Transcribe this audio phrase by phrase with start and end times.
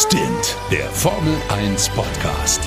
[0.00, 2.60] Stint, der Formel 1 Podcast.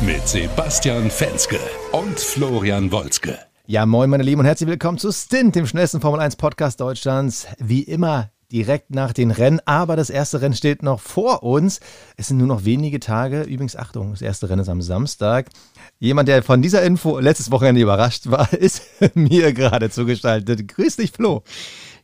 [0.00, 1.60] Mit Sebastian Fenske
[1.92, 3.38] und Florian Wolzke.
[3.66, 7.46] Ja, moin, meine Lieben, und herzlich willkommen zu Stint, dem schnellsten Formel 1 Podcast Deutschlands.
[7.58, 11.80] Wie immer direkt nach den Rennen, aber das erste Rennen steht noch vor uns.
[12.16, 13.42] Es sind nur noch wenige Tage.
[13.42, 15.50] Übrigens, Achtung, das erste Rennen ist am Samstag.
[15.98, 18.82] Jemand, der von dieser Info letztes Wochenende überrascht war, ist
[19.14, 20.68] mir gerade zugeschaltet.
[20.68, 21.42] Grüß dich, Flo.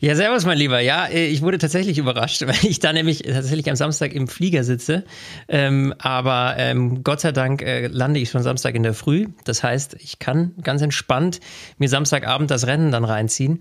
[0.00, 0.80] Ja, servus, mein Lieber.
[0.80, 4.64] Ja, äh, ich wurde tatsächlich überrascht, weil ich da nämlich tatsächlich am Samstag im Flieger
[4.64, 5.04] sitze.
[5.48, 9.29] Ähm, aber ähm, Gott sei Dank äh, lande ich schon Samstag in der Früh.
[9.44, 11.40] Das heißt, ich kann ganz entspannt
[11.79, 13.61] mir Samstagabend das Rennen dann reinziehen.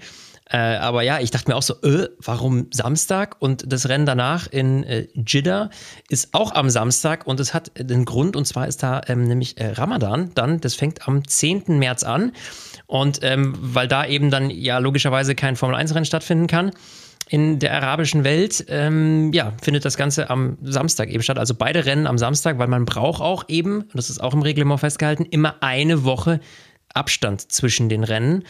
[0.50, 3.38] Äh, aber ja, ich dachte mir auch so, äh, warum Samstag?
[3.40, 5.70] Und das Rennen danach in äh, Jeddah
[6.10, 9.58] ist auch am Samstag und es hat den Grund, und zwar ist da ähm, nämlich
[9.58, 11.80] äh, Ramadan dann, das fängt am 10.
[11.80, 12.34] März an.
[12.86, 16.72] Und ähm, weil da eben dann ja logischerweise kein Formel-1-Rennen stattfinden kann,
[17.30, 21.40] in der arabischen Welt, ähm, ja, findet das Ganze am Samstag eben statt.
[21.40, 24.42] Also beide Rennen am Samstag, weil man braucht auch eben, und das ist auch im
[24.42, 26.42] Reglement festgehalten, immer eine Woche
[26.94, 28.44] Abstand zwischen den Rennen.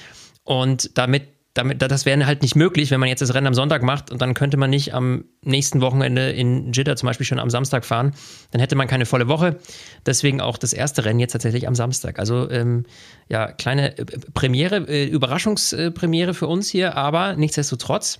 [0.43, 3.83] Und damit damit, das wäre halt nicht möglich, wenn man jetzt das Rennen am Sonntag
[3.83, 7.51] macht und dann könnte man nicht am nächsten Wochenende in Jeddah zum Beispiel schon am
[7.51, 8.13] Samstag fahren.
[8.51, 9.59] Dann hätte man keine volle Woche.
[10.05, 12.17] Deswegen auch das erste Rennen jetzt tatsächlich am Samstag.
[12.17, 12.85] Also ähm,
[13.29, 18.19] ja, kleine äh, Premiere, äh, Überraschungspremiere für uns hier, aber nichtsdestotrotz.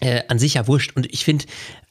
[0.00, 0.96] Äh, an sich ja wurscht.
[0.96, 1.44] Und ich finde,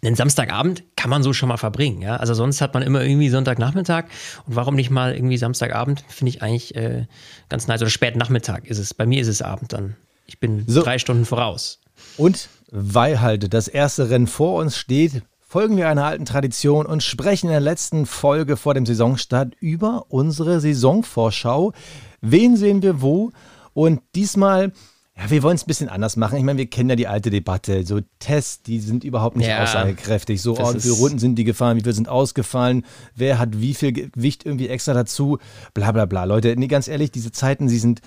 [0.03, 2.01] einen Samstagabend kann man so schon mal verbringen.
[2.01, 2.17] Ja?
[2.17, 4.03] Also sonst hat man immer irgendwie Sonntagnachmittag.
[4.45, 6.03] Und warum nicht mal irgendwie Samstagabend?
[6.09, 7.05] Finde ich eigentlich äh,
[7.47, 7.81] ganz nice.
[7.81, 8.93] Oder Spätnachmittag ist es.
[8.93, 9.95] Bei mir ist es Abend dann.
[10.31, 10.81] Ich bin so.
[10.81, 11.81] drei Stunden voraus.
[12.15, 17.03] Und weil halt das erste Rennen vor uns steht, folgen wir einer alten Tradition und
[17.03, 21.73] sprechen in der letzten Folge vor dem Saisonstart über unsere Saisonvorschau.
[22.21, 23.31] Wen sehen wir wo?
[23.73, 24.71] Und diesmal,
[25.17, 26.37] ja, wir wollen es ein bisschen anders machen.
[26.37, 27.85] Ich meine, wir kennen ja die alte Debatte.
[27.85, 30.41] So Tests, die sind überhaupt nicht ja, aussagekräftig.
[30.41, 33.73] So, oh, wie viele Runden sind die gefahren, wie viele sind ausgefallen, wer hat wie
[33.73, 35.39] viel Gewicht irgendwie extra dazu,
[35.73, 36.23] bla bla bla.
[36.23, 37.99] Leute, nee, ganz ehrlich, diese Zeiten, die sind,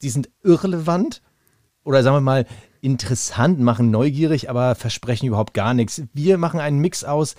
[0.00, 1.20] die sind irrelevant
[1.84, 2.46] oder sagen wir mal,
[2.80, 6.02] interessant, machen neugierig, aber versprechen überhaupt gar nichts.
[6.12, 7.36] Wir machen einen Mix aus,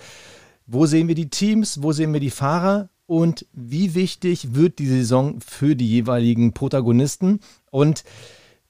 [0.66, 4.86] wo sehen wir die Teams, wo sehen wir die Fahrer und wie wichtig wird die
[4.86, 7.40] Saison für die jeweiligen Protagonisten.
[7.70, 8.04] Und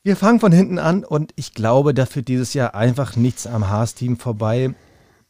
[0.03, 3.69] wir fangen von hinten an und ich glaube, da führt dieses Jahr einfach nichts am
[3.69, 4.75] Haas-Team vorbei.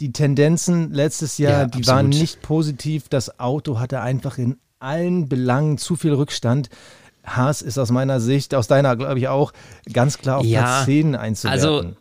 [0.01, 3.09] Die Tendenzen letztes Jahr, ja, die waren nicht positiv.
[3.09, 6.71] Das Auto hatte einfach in allen Belangen zu viel Rückstand.
[7.25, 9.53] Haas ist aus meiner Sicht, aus deiner glaube ich auch,
[9.93, 11.61] ganz klar auf ja, Platz 10 einzuwerten.
[11.61, 11.93] Also äh,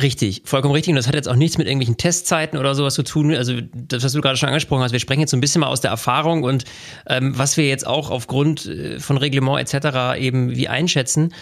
[0.00, 0.90] Richtig, vollkommen richtig.
[0.90, 3.32] Und das hat jetzt auch nichts mit irgendwelchen Testzeiten oder sowas zu tun.
[3.32, 5.68] Also, das, was du gerade schon angesprochen hast, wir sprechen jetzt so ein bisschen mal
[5.68, 6.64] aus der Erfahrung und
[7.06, 10.18] ähm, was wir jetzt auch aufgrund äh, von Reglement etc.
[10.18, 11.32] eben wie einschätzen.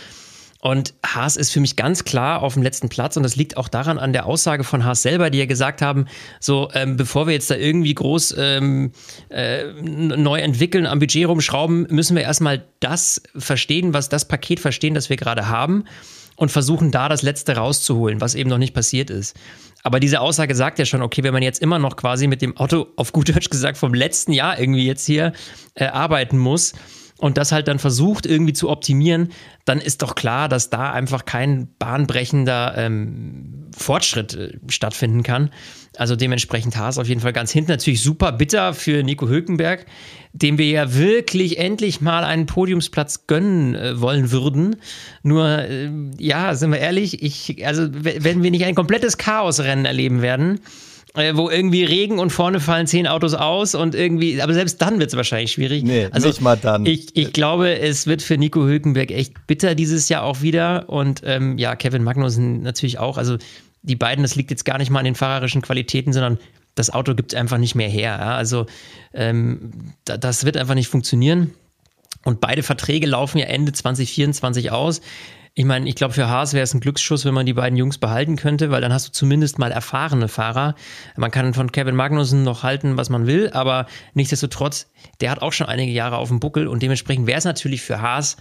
[0.64, 3.68] Und Haas ist für mich ganz klar auf dem letzten Platz und das liegt auch
[3.68, 6.06] daran an der Aussage von Haas selber, die ja gesagt haben,
[6.40, 8.92] so ähm, bevor wir jetzt da irgendwie groß ähm,
[9.28, 14.94] äh, neu entwickeln, am Budget rumschrauben, müssen wir erstmal das verstehen, was das Paket verstehen,
[14.94, 15.84] das wir gerade haben
[16.36, 19.36] und versuchen da das Letzte rauszuholen, was eben noch nicht passiert ist.
[19.82, 22.56] Aber diese Aussage sagt ja schon, okay, wenn man jetzt immer noch quasi mit dem
[22.56, 25.34] Auto auf gut Deutsch gesagt vom letzten Jahr irgendwie jetzt hier
[25.74, 26.72] äh, arbeiten muss,
[27.18, 29.30] und das halt dann versucht irgendwie zu optimieren,
[29.64, 35.50] dann ist doch klar, dass da einfach kein bahnbrechender ähm, Fortschritt äh, stattfinden kann.
[35.96, 37.70] Also dementsprechend Haas auf jeden Fall ganz hinten.
[37.70, 39.86] Natürlich super bitter für Nico Hülkenberg,
[40.32, 44.76] dem wir ja wirklich endlich mal einen Podiumsplatz gönnen äh, wollen würden.
[45.22, 50.20] Nur, äh, ja, sind wir ehrlich, ich, also wenn wir nicht ein komplettes Chaosrennen erleben
[50.20, 50.60] werden,
[51.14, 54.98] äh, wo irgendwie Regen und vorne fallen zehn Autos aus und irgendwie, aber selbst dann
[54.98, 55.84] wird es wahrscheinlich schwierig.
[55.84, 56.84] Nee, also nicht mal dann.
[56.86, 61.22] Ich, ich glaube, es wird für Nico Hülkenberg echt bitter dieses Jahr auch wieder und
[61.24, 63.16] ähm, ja, Kevin Magnussen natürlich auch.
[63.16, 63.38] Also
[63.82, 66.38] die beiden, das liegt jetzt gar nicht mal an den fahrerischen Qualitäten, sondern
[66.74, 68.18] das Auto gibt es einfach nicht mehr her.
[68.18, 68.34] Ja?
[68.34, 68.66] Also
[69.12, 69.72] ähm,
[70.04, 71.52] das wird einfach nicht funktionieren.
[72.24, 75.00] Und beide Verträge laufen ja Ende 2024 aus.
[75.56, 77.98] Ich meine, ich glaube, für Haas wäre es ein Glücksschuss, wenn man die beiden Jungs
[77.98, 80.74] behalten könnte, weil dann hast du zumindest mal erfahrene Fahrer.
[81.16, 84.90] Man kann von Kevin Magnussen noch halten, was man will, aber nichtsdestotrotz,
[85.20, 88.00] der hat auch schon einige Jahre auf dem Buckel und dementsprechend wäre es natürlich für
[88.00, 88.36] Haas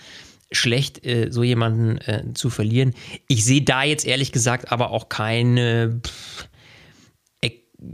[0.52, 2.96] schlecht, äh, so jemanden äh, zu verlieren.
[3.28, 6.02] Ich sehe da jetzt ehrlich gesagt aber auch keine.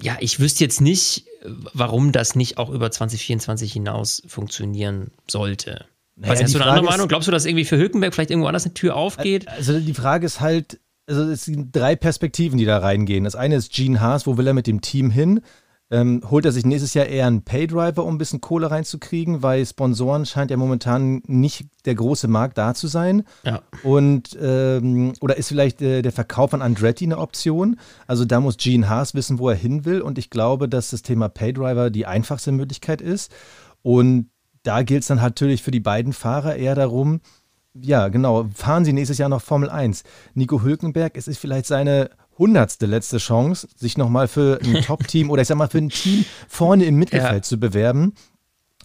[0.03, 1.25] Ja, ich wüsste jetzt nicht,
[1.73, 5.87] warum das nicht auch über 2024 hinaus funktionieren sollte.
[6.19, 7.07] Naja, Was hast du eine andere Meinung?
[7.07, 9.47] Glaubst du, dass irgendwie für Hülkenberg vielleicht irgendwo anders eine Tür aufgeht?
[9.47, 13.23] Also die Frage ist halt, also es sind drei Perspektiven, die da reingehen.
[13.23, 15.41] Das eine ist Gene Haas, wo will er mit dem Team hin?
[15.91, 19.65] Ähm, holt er sich nächstes Jahr eher einen Paydriver, um ein bisschen Kohle reinzukriegen, weil
[19.65, 23.23] Sponsoren scheint ja momentan nicht der große Markt da zu sein.
[23.43, 23.61] Ja.
[23.81, 27.79] Und ähm, oder ist vielleicht äh, der Verkauf an Andretti eine Option?
[28.05, 30.01] Also da muss Gene Haas wissen, wo er hin will.
[30.01, 33.31] Und ich glaube, dass das Thema Paydriver die einfachste Möglichkeit ist.
[33.81, 34.29] Und
[34.69, 37.21] da gilt es dann natürlich für die beiden Fahrer eher darum,
[37.73, 40.03] ja, genau, fahren sie nächstes Jahr noch Formel 1.
[40.35, 45.41] Nico Hülkenberg, es ist vielleicht seine hundertste letzte Chance, sich nochmal für ein Top-Team oder
[45.41, 47.41] ich sag mal für ein Team vorne im Mittelfeld ja.
[47.41, 48.13] zu bewerben.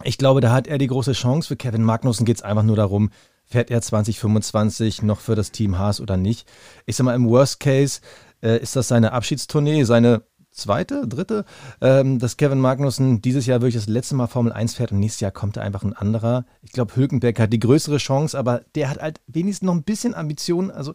[0.04, 1.48] Ich glaube, da hat er die große Chance.
[1.48, 3.10] Für Kevin Magnussen geht es einfach nur darum,
[3.44, 6.48] fährt er 2025 noch für das Team Haas oder nicht.
[6.86, 8.00] Ich sag mal, im Worst Case
[8.42, 10.22] äh, ist das seine Abschiedstournee, seine
[10.55, 11.45] zweite, dritte,
[11.81, 15.21] ähm, dass Kevin Magnussen dieses Jahr wirklich das letzte Mal Formel 1 fährt und nächstes
[15.21, 16.45] Jahr kommt da einfach ein anderer.
[16.62, 20.15] Ich glaube, Hülkenberg hat die größere Chance, aber der hat halt wenigstens noch ein bisschen
[20.15, 20.71] Ambitionen.
[20.71, 20.95] Also,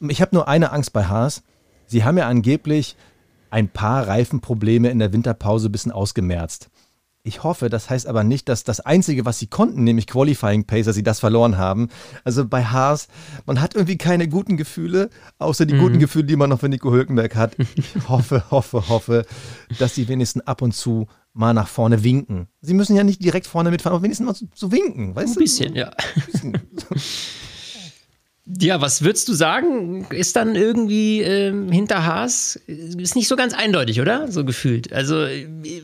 [0.00, 1.42] ich habe nur eine Angst bei Haas.
[1.86, 2.96] Sie haben ja angeblich
[3.50, 6.68] ein paar Reifenprobleme in der Winterpause ein bisschen ausgemerzt.
[7.24, 10.92] Ich hoffe, das heißt aber nicht, dass das Einzige, was sie konnten, nämlich Qualifying Pacer,
[10.92, 11.88] sie das verloren haben.
[12.24, 13.08] Also bei Haas,
[13.44, 15.80] man hat irgendwie keine guten Gefühle, außer die mhm.
[15.80, 17.56] guten Gefühle, die man noch für Nico Hülkenberg hat.
[17.74, 19.26] Ich hoffe, hoffe, hoffe,
[19.78, 22.48] dass sie wenigstens ab und zu mal nach vorne winken.
[22.62, 25.34] Sie müssen ja nicht direkt vorne mitfahren, aber wenigstens mal so, so winken, weißt Ein
[25.34, 25.40] du?
[25.40, 25.90] Bisschen, ja.
[26.14, 26.58] Ein bisschen.
[28.60, 30.06] Ja, was würdest du sagen?
[30.10, 32.56] Ist dann irgendwie ähm, hinter Haas?
[32.66, 34.32] Ist nicht so ganz eindeutig, oder?
[34.32, 34.90] So gefühlt.
[34.92, 35.82] Also ich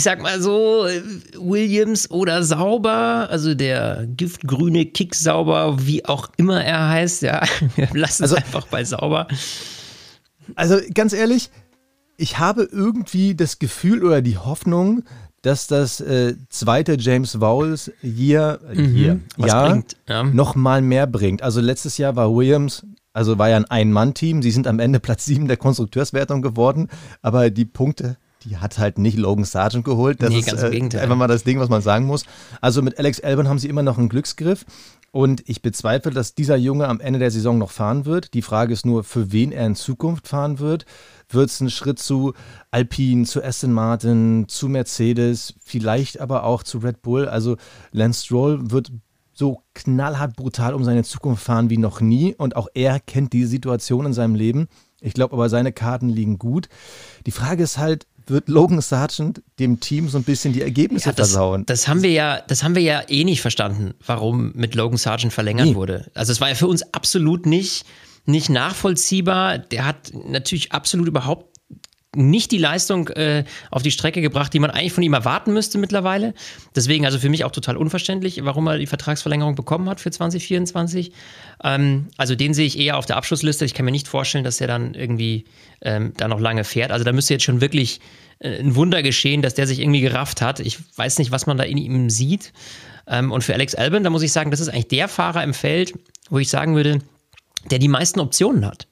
[0.00, 0.86] sag mal so,
[1.38, 7.42] Williams oder Sauber, also der giftgrüne Kick Sauber, wie auch immer er heißt, ja,
[7.76, 9.28] wir lassen also, es einfach bei Sauber.
[10.54, 11.50] Also ganz ehrlich,
[12.16, 15.02] ich habe irgendwie das Gefühl oder die Hoffnung,
[15.42, 20.22] dass das äh, zweite James Vowles Year, äh, mhm, Year Jahr ja.
[20.22, 21.42] noch mal mehr bringt.
[21.42, 24.42] Also letztes Jahr war Williams, also war ja ein Ein-Mann-Team.
[24.42, 26.88] Sie sind am Ende Platz 7 der Konstrukteurswertung geworden,
[27.20, 30.22] aber die Punkte die hat halt nicht Logan Sargent geholt.
[30.22, 32.24] Das nee, ist äh, einfach mal das Ding, was man sagen muss.
[32.60, 34.64] Also mit Alex Albon haben sie immer noch einen Glücksgriff.
[35.10, 38.32] Und ich bezweifle, dass dieser Junge am Ende der Saison noch fahren wird.
[38.32, 40.86] Die Frage ist nur, für wen er in Zukunft fahren wird.
[41.28, 42.32] Wird es ein Schritt zu
[42.70, 47.28] Alpine, zu Aston Martin, zu Mercedes, vielleicht aber auch zu Red Bull?
[47.28, 47.58] Also
[47.90, 48.90] Lance Stroll wird
[49.34, 52.34] so knallhart brutal um seine Zukunft fahren wie noch nie.
[52.34, 54.68] Und auch er kennt die Situation in seinem Leben.
[55.02, 56.68] Ich glaube aber, seine Karten liegen gut.
[57.26, 61.12] Die Frage ist halt, wird Logan Sargent dem Team so ein bisschen die Ergebnisse ja,
[61.12, 61.64] das, versauen.
[61.66, 65.32] Das haben wir ja, das haben wir ja eh nicht verstanden, warum mit Logan Sargent
[65.32, 65.74] verlängert nee.
[65.74, 66.10] wurde.
[66.14, 67.84] Also es war ja für uns absolut nicht,
[68.24, 69.58] nicht nachvollziehbar.
[69.58, 71.51] Der hat natürlich absolut überhaupt
[72.14, 75.78] nicht die Leistung äh, auf die Strecke gebracht, die man eigentlich von ihm erwarten müsste
[75.78, 76.34] mittlerweile.
[76.76, 81.12] Deswegen also für mich auch total unverständlich, warum er die Vertragsverlängerung bekommen hat für 2024.
[81.64, 83.64] Ähm, also den sehe ich eher auf der Abschlussliste.
[83.64, 85.44] Ich kann mir nicht vorstellen, dass er dann irgendwie
[85.80, 86.90] ähm, da noch lange fährt.
[86.90, 88.00] Also da müsste jetzt schon wirklich
[88.40, 90.60] äh, ein Wunder geschehen, dass der sich irgendwie gerafft hat.
[90.60, 92.52] Ich weiß nicht, was man da in ihm sieht.
[93.06, 95.54] Ähm, und für Alex Albon, da muss ich sagen, das ist eigentlich der Fahrer im
[95.54, 95.94] Feld,
[96.28, 96.98] wo ich sagen würde,
[97.70, 98.86] der die meisten Optionen hat.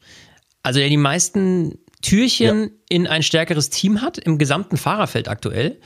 [0.62, 2.68] Also der die meisten Türchen ja.
[2.88, 5.78] in ein stärkeres Team hat, im gesamten Fahrerfeld aktuell.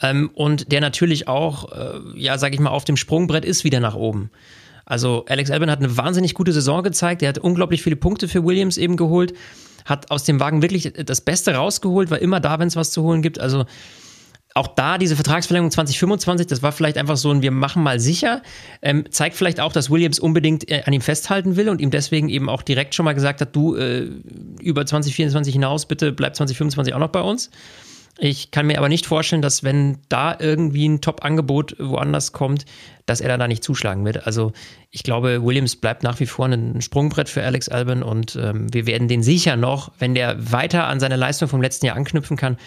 [0.00, 3.80] Ähm, und der natürlich auch, äh, ja, sag ich mal, auf dem Sprungbrett ist wieder
[3.80, 4.30] nach oben.
[4.84, 7.22] Also Alex Albon hat eine wahnsinnig gute Saison gezeigt.
[7.22, 9.32] Er hat unglaublich viele Punkte für Williams eben geholt.
[9.84, 13.02] Hat aus dem Wagen wirklich das Beste rausgeholt, war immer da, wenn es was zu
[13.02, 13.38] holen gibt.
[13.40, 13.64] Also
[14.54, 18.42] auch da diese Vertragsverlängerung 2025, das war vielleicht einfach so ein Wir machen mal sicher,
[18.82, 22.28] ähm, zeigt vielleicht auch, dass Williams unbedingt äh, an ihm festhalten will und ihm deswegen
[22.28, 24.08] eben auch direkt schon mal gesagt hat, du äh,
[24.60, 27.50] über 2024 hinaus, bitte bleib 2025 auch noch bei uns.
[28.18, 32.66] Ich kann mir aber nicht vorstellen, dass wenn da irgendwie ein Top-Angebot woanders kommt,
[33.06, 34.26] dass er da nicht zuschlagen wird.
[34.26, 34.52] Also
[34.90, 38.86] ich glaube, Williams bleibt nach wie vor ein Sprungbrett für Alex Albon und ähm, wir
[38.86, 42.58] werden den sicher noch, wenn der weiter an seine Leistung vom letzten Jahr anknüpfen kann,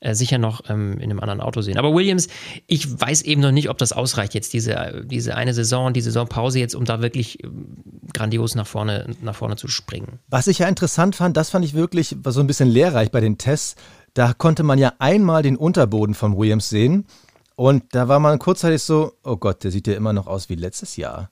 [0.00, 1.78] äh, sicher noch ähm, in einem anderen Auto sehen.
[1.78, 2.28] Aber Williams,
[2.66, 6.58] ich weiß eben noch nicht, ob das ausreicht, jetzt diese, diese eine Saison, die Saisonpause
[6.58, 7.78] jetzt, um da wirklich ähm,
[8.12, 10.20] grandios nach vorne, nach vorne zu springen.
[10.28, 13.38] Was ich ja interessant fand, das fand ich wirklich so ein bisschen lehrreich bei den
[13.38, 13.76] Tests.
[14.14, 17.06] Da konnte man ja einmal den Unterboden von Williams sehen.
[17.56, 20.54] Und da war man kurzzeitig so, oh Gott, der sieht ja immer noch aus wie
[20.54, 21.30] letztes Jahr.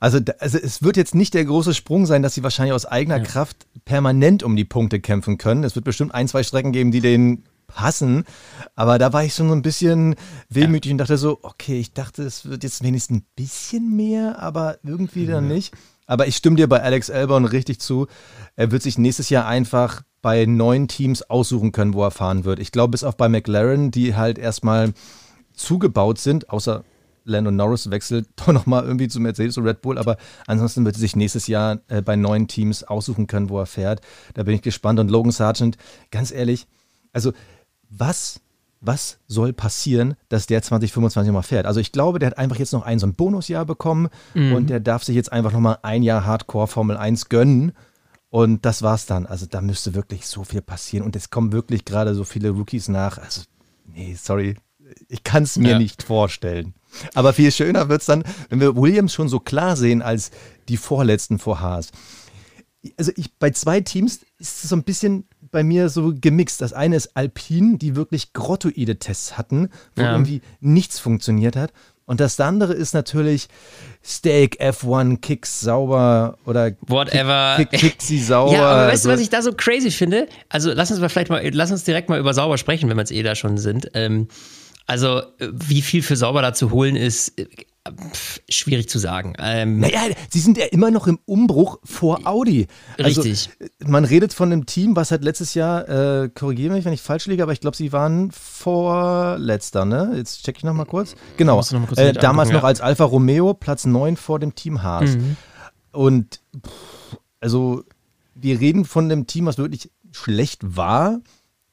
[0.00, 3.18] Also, also es wird jetzt nicht der große Sprung sein, dass sie wahrscheinlich aus eigener
[3.18, 3.24] ja.
[3.24, 5.64] Kraft permanent um die Punkte kämpfen können.
[5.64, 8.24] Es wird bestimmt ein, zwei Strecken geben, die den passen.
[8.74, 10.14] Aber da war ich schon so ein bisschen
[10.48, 10.94] wehmütig ja.
[10.94, 15.26] und dachte so, okay, ich dachte, es wird jetzt wenigstens ein bisschen mehr, aber irgendwie
[15.26, 15.74] dann nicht.
[16.06, 18.06] Aber ich stimme dir bei Alex Albon richtig zu.
[18.56, 22.58] Er wird sich nächstes Jahr einfach bei neuen Teams aussuchen können, wo er fahren wird.
[22.58, 24.92] Ich glaube, bis auf bei McLaren, die halt erstmal
[25.54, 26.84] zugebaut sind, außer
[27.24, 31.00] Lando Norris wechselt doch nochmal irgendwie zu Mercedes und Red Bull, aber ansonsten wird er
[31.00, 34.00] sich nächstes Jahr äh, bei neuen Teams aussuchen können, wo er fährt.
[34.34, 34.98] Da bin ich gespannt.
[34.98, 35.76] Und Logan Sargent,
[36.10, 36.66] ganz ehrlich,
[37.12, 37.32] Also,
[37.96, 38.40] was,
[38.80, 41.66] was soll passieren, dass der 2025 mal fährt?
[41.66, 44.54] Also, ich glaube, der hat einfach jetzt noch ein so ein Bonusjahr bekommen mhm.
[44.54, 47.72] und der darf sich jetzt einfach nochmal ein Jahr Hardcore Formel 1 gönnen.
[48.30, 49.26] Und das war's dann.
[49.26, 51.04] Also, da müsste wirklich so viel passieren.
[51.04, 53.18] Und es kommen wirklich gerade so viele Rookies nach.
[53.18, 53.42] Also,
[53.84, 54.56] nee, sorry.
[55.08, 55.78] Ich kann es mir ja.
[55.78, 56.74] nicht vorstellen.
[57.14, 60.30] Aber viel schöner wird es dann, wenn wir Williams schon so klar sehen als
[60.68, 61.90] die vorletzten vor Haas.
[62.96, 66.60] Also ich, bei zwei Teams ist es so ein bisschen bei mir so gemixt.
[66.60, 70.12] Das eine ist Alpine, die wirklich grottoide Tests hatten, wo ja.
[70.12, 71.72] irgendwie nichts funktioniert hat.
[72.04, 73.48] Und das andere ist natürlich
[74.04, 77.54] Steak, F1, Kicks sauber oder whatever.
[77.56, 78.52] Kick, kick, sie sauber.
[78.52, 80.26] Ja, aber weißt du, was ich da so crazy finde?
[80.48, 83.04] Also lass uns mal vielleicht mal, lass uns direkt mal über sauber sprechen, wenn wir
[83.04, 83.88] es eh da schon sind.
[83.94, 84.26] Ähm,
[84.86, 87.34] also, äh, wie viel für sauber da zu holen ist,
[87.84, 87.90] äh,
[88.48, 89.34] schwierig zu sagen.
[89.38, 92.66] Ähm, naja, sie sind ja immer noch im Umbruch vor Audi.
[92.98, 93.50] Also, richtig.
[93.84, 97.26] Man redet von einem Team, was halt letztes Jahr, äh, korrigiere mich, wenn ich falsch
[97.26, 100.12] liege, aber ich glaube, sie waren vorletzter, ne?
[100.16, 101.14] Jetzt check ich nochmal kurz.
[101.36, 101.56] Genau.
[101.56, 102.68] Noch kurz äh, damals noch ja.
[102.68, 105.16] als Alfa Romeo, Platz 9 vor dem Team Haas.
[105.16, 105.36] Mhm.
[105.92, 107.84] Und pff, also,
[108.34, 111.20] wir reden von einem Team, was wirklich schlecht war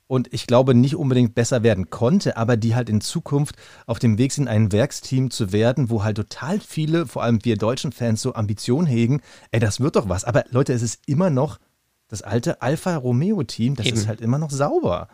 [0.10, 4.18] und ich glaube nicht unbedingt besser werden konnte, aber die halt in Zukunft auf dem
[4.18, 8.24] Weg sind, ein Werksteam zu werden, wo halt total viele, vor allem wir deutschen Fans,
[8.24, 9.22] so Ambitionen hegen.
[9.51, 10.25] Ey, das wird doch was.
[10.25, 11.60] Aber Leute, es ist immer noch
[12.08, 13.98] das alte Alfa Romeo Team, das Eben.
[13.98, 15.10] ist halt immer noch sauber.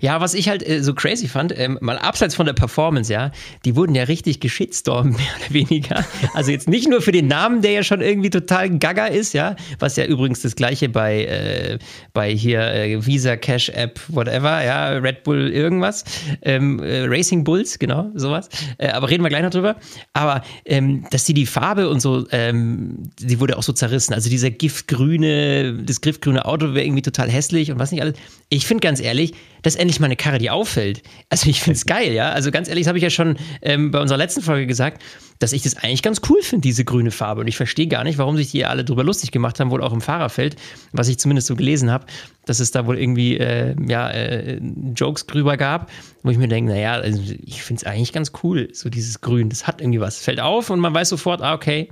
[0.00, 3.32] Ja, was ich halt äh, so crazy fand, ähm, mal abseits von der Performance, ja,
[3.64, 6.04] die wurden ja richtig geschitstormt, mehr oder weniger.
[6.34, 9.56] Also jetzt nicht nur für den Namen, der ja schon irgendwie total gaga ist, ja,
[9.78, 11.78] was ja übrigens das gleiche bei, äh,
[12.12, 16.04] bei hier äh, Visa, Cash App, whatever, ja, Red Bull irgendwas,
[16.42, 18.48] ähm, äh, Racing Bulls, genau, sowas.
[18.78, 19.76] Äh, aber reden wir gleich noch drüber.
[20.12, 24.14] Aber ähm, dass die die Farbe und so, ähm, die wurde auch so zerrissen.
[24.14, 28.14] Also dieser giftgrüne, das giftgrüne Auto wäre irgendwie total hässlich und was nicht alles.
[28.48, 29.34] Ich finde ganz ehrlich,
[29.68, 31.02] dass endlich mal eine Karre, die auffällt.
[31.28, 32.30] Also ich finde es geil, ja.
[32.30, 35.02] Also ganz ehrlich, das habe ich ja schon ähm, bei unserer letzten Folge gesagt,
[35.40, 37.42] dass ich das eigentlich ganz cool finde, diese grüne Farbe.
[37.42, 39.92] Und ich verstehe gar nicht, warum sich die alle drüber lustig gemacht haben, wohl auch
[39.92, 40.56] im Fahrerfeld,
[40.92, 42.06] was ich zumindest so gelesen habe,
[42.46, 44.58] dass es da wohl irgendwie äh, ja, äh,
[44.94, 45.90] Jokes drüber gab,
[46.22, 49.50] wo ich mir denke, naja, also ich finde es eigentlich ganz cool, so dieses Grün.
[49.50, 50.18] Das hat irgendwie was.
[50.18, 51.90] Fällt auf und man weiß sofort, ah, okay,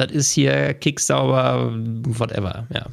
[0.00, 1.72] das ist hier kicksauber,
[2.04, 2.86] whatever, ja.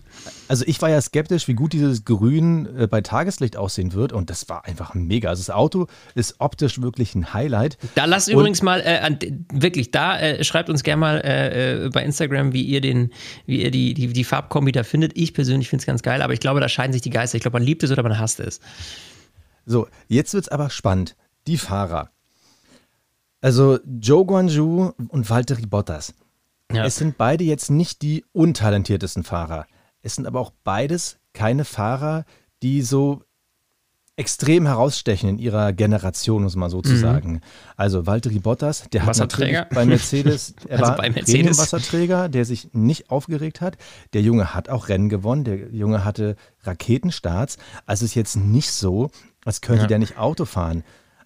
[0.49, 4.29] Also ich war ja skeptisch, wie gut dieses Grün äh, bei Tageslicht aussehen wird und
[4.29, 5.29] das war einfach mega.
[5.29, 7.77] Also das Auto ist optisch wirklich ein Highlight.
[7.95, 9.09] Da lasst übrigens mal, äh,
[9.51, 13.11] wirklich, da äh, schreibt uns gerne mal äh, äh, bei Instagram, wie ihr den,
[13.45, 15.17] wie ihr die, die, die Farbkombi da findet.
[15.17, 17.37] Ich persönlich finde es ganz geil, aber ich glaube, da scheiden sich die Geister.
[17.37, 18.59] Ich glaube, man liebt es oder man hasst es.
[19.65, 21.15] So, jetzt wird es aber spannend.
[21.47, 22.09] Die Fahrer.
[23.41, 26.13] Also Joe Guanju und Valtteri Bottas.
[26.71, 26.86] Ja.
[26.86, 29.67] Es sind beide jetzt nicht die untalentiertesten Fahrer.
[30.01, 32.25] Es sind aber auch beides keine Fahrer,
[32.62, 33.24] die so
[34.17, 37.33] extrem herausstechen in ihrer Generation, muss man sozusagen.
[37.33, 37.41] Mhm.
[37.75, 41.59] Also Valtteri Bottas, der hat natürlich bei Mercedes, er also war bei Mercedes.
[41.59, 43.77] Wasserträger, der sich nicht aufgeregt hat.
[44.13, 47.57] Der Junge hat auch Rennen gewonnen, der Junge hatte Raketenstarts.
[47.86, 49.12] Also es ist jetzt nicht so,
[49.45, 49.88] als könnte ja.
[49.88, 50.83] der nicht Auto fahren.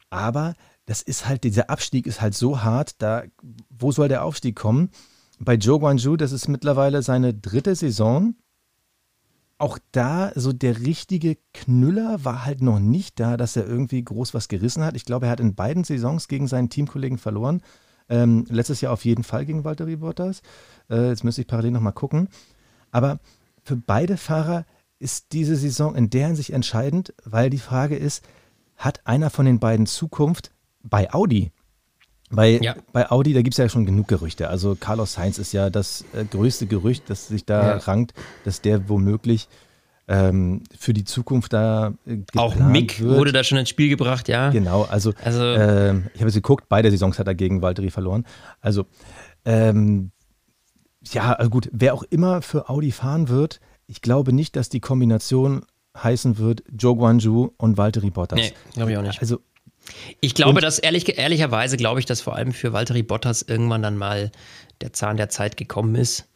[0.10, 0.54] Aber
[0.86, 3.24] das ist halt, dieser Abstieg ist halt so hart, da,
[3.70, 4.90] wo soll der Aufstieg kommen?
[5.44, 8.36] Bei Joe Guanju, das ist mittlerweile seine dritte Saison.
[9.58, 14.34] Auch da, so der richtige Knüller war halt noch nicht da, dass er irgendwie groß
[14.34, 14.96] was gerissen hat.
[14.96, 17.62] Ich glaube, er hat in beiden Saisons gegen seinen Teamkollegen verloren.
[18.10, 20.42] Ähm, letztes Jahr auf jeden Fall gegen Valtteri Bottas.
[20.90, 22.28] Äh, jetzt müsste ich parallel nochmal gucken.
[22.92, 23.20] Aber
[23.64, 24.66] für beide Fahrer
[25.00, 28.24] ist diese Saison in der Hinsicht entscheidend, weil die Frage ist,
[28.76, 30.52] hat einer von den beiden Zukunft
[30.84, 31.52] bei Audi?
[32.32, 32.76] Weil ja.
[32.94, 34.48] bei Audi, da gibt es ja schon genug Gerüchte.
[34.48, 37.78] Also Carlos Sainz ist ja das äh, größte Gerücht, das sich da ja.
[37.78, 38.14] rankt,
[38.46, 39.48] dass der womöglich
[40.08, 43.18] ähm, für die Zukunft da äh, Auch Mick wird.
[43.18, 44.50] wurde da schon ins Spiel gebracht, ja.
[44.50, 48.26] Genau, also, also ähm, ich habe jetzt geguckt, beide Saisons hat er gegen Valtteri verloren.
[48.60, 48.86] Also
[49.46, 50.12] ähm,
[51.12, 54.80] ja, also gut, wer auch immer für Audi fahren wird, ich glaube nicht, dass die
[54.80, 55.66] Kombination
[55.98, 58.40] heißen wird Joe Guanju und Valtteri Bottas.
[58.40, 59.22] Nee, glaube ich auch nicht.
[59.22, 59.40] Also
[60.20, 63.82] ich glaube, und dass ehrlich, ehrlicherweise glaube ich, dass vor allem für Valtteri Bottas irgendwann
[63.82, 64.32] dann mal
[64.82, 66.28] der Zahn der Zeit gekommen ist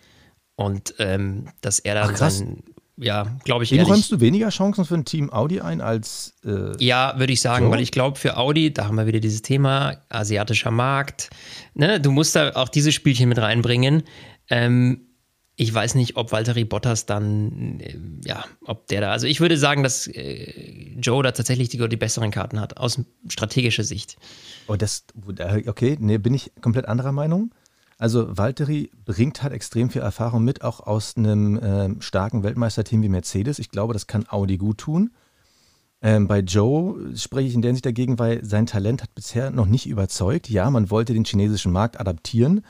[0.55, 2.63] und ähm, dass er dann Ach, sein,
[2.97, 3.71] ja, glaube ich.
[3.71, 7.41] Wem räumst du weniger Chancen für ein Team Audi ein als äh, Ja, würde ich
[7.41, 7.73] sagen, Joe?
[7.73, 11.29] weil ich glaube, für Audi, da haben wir wieder dieses Thema, asiatischer Markt,
[11.73, 14.03] ne, du musst da auch diese Spielchen mit reinbringen.
[14.49, 15.01] Ähm,
[15.57, 19.57] ich weiß nicht, ob Valtteri Bottas dann, äh, ja, ob der da, also ich würde
[19.57, 24.17] sagen, dass äh, Joe da tatsächlich die, die, besseren Karten hat, aus strategischer Sicht.
[24.67, 25.05] Oh, das,
[25.67, 27.53] okay, nee, bin ich komplett anderer Meinung.
[27.97, 33.09] Also Valtteri bringt halt extrem viel Erfahrung mit, auch aus einem äh, starken Weltmeisterteam wie
[33.09, 33.57] Mercedes.
[33.59, 35.11] Ich glaube, das kann Audi gut tun.
[36.01, 39.65] Ähm, bei Joe spreche ich in der Hinsicht dagegen, weil sein Talent hat bisher noch
[39.65, 40.49] nicht überzeugt.
[40.49, 42.65] Ja, man wollte den chinesischen Markt adaptieren,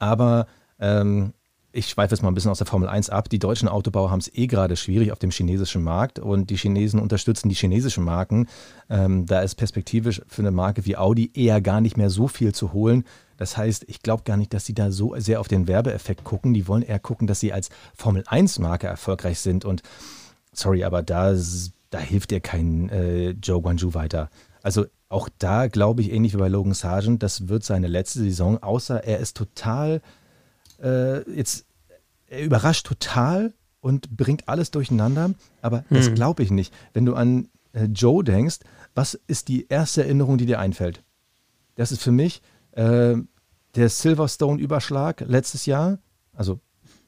[0.00, 0.48] aber
[0.80, 1.32] ähm,
[1.74, 3.28] ich schweife jetzt mal ein bisschen aus der Formel 1 ab.
[3.28, 7.00] Die deutschen Autobauer haben es eh gerade schwierig auf dem chinesischen Markt und die Chinesen
[7.00, 8.46] unterstützen die chinesischen Marken.
[8.88, 12.54] Ähm, da ist perspektivisch für eine Marke wie Audi eher gar nicht mehr so viel
[12.54, 13.04] zu holen.
[13.38, 16.54] Das heißt, ich glaube gar nicht, dass sie da so sehr auf den Werbeeffekt gucken.
[16.54, 19.64] Die wollen eher gucken, dass sie als Formel 1-Marke erfolgreich sind.
[19.64, 19.82] Und
[20.52, 21.34] sorry, aber da,
[21.90, 24.30] da hilft dir kein äh, Joe Guanju weiter.
[24.62, 28.62] Also auch da glaube ich, ähnlich wie bei Logan Sargent, das wird seine letzte Saison,
[28.62, 30.00] außer er ist total
[30.82, 31.66] äh, jetzt,
[32.26, 35.96] er überrascht total und bringt alles durcheinander, aber hm.
[35.96, 36.72] das glaube ich nicht.
[36.92, 38.60] Wenn du an äh, Joe denkst,
[38.94, 41.02] was ist die erste Erinnerung, die dir einfällt?
[41.74, 43.16] Das ist für mich äh,
[43.74, 45.98] der Silverstone-Überschlag letztes Jahr,
[46.32, 46.60] also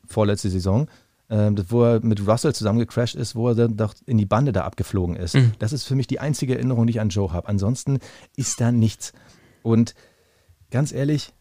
[0.04, 0.88] vorletzte Saison,
[1.28, 4.62] äh, wo er mit Russell zusammengecrashed ist, wo er dann doch in die Bande da
[4.62, 5.34] abgeflogen ist.
[5.34, 5.52] Mhm.
[5.58, 7.48] Das ist für mich die einzige Erinnerung, die ich an Joe habe.
[7.48, 7.98] Ansonsten
[8.36, 9.12] ist da nichts.
[9.62, 9.94] Und
[10.70, 11.32] ganz ehrlich,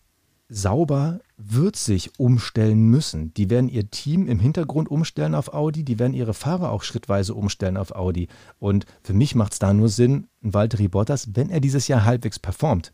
[0.49, 3.33] sauber wird sich umstellen müssen.
[3.33, 7.33] Die werden ihr Team im Hintergrund umstellen auf Audi, die werden ihre Fahrer auch schrittweise
[7.33, 8.29] umstellen auf Audi.
[8.59, 12.05] Und für mich macht es da nur Sinn, ein Valtteri Bottas, wenn er dieses Jahr
[12.05, 12.93] halbwegs performt.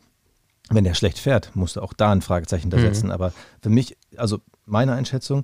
[0.69, 3.07] Wenn er schlecht fährt, musst du auch da ein Fragezeichen da setzen.
[3.07, 3.11] Mhm.
[3.11, 5.43] Aber für mich, also meine Einschätzung,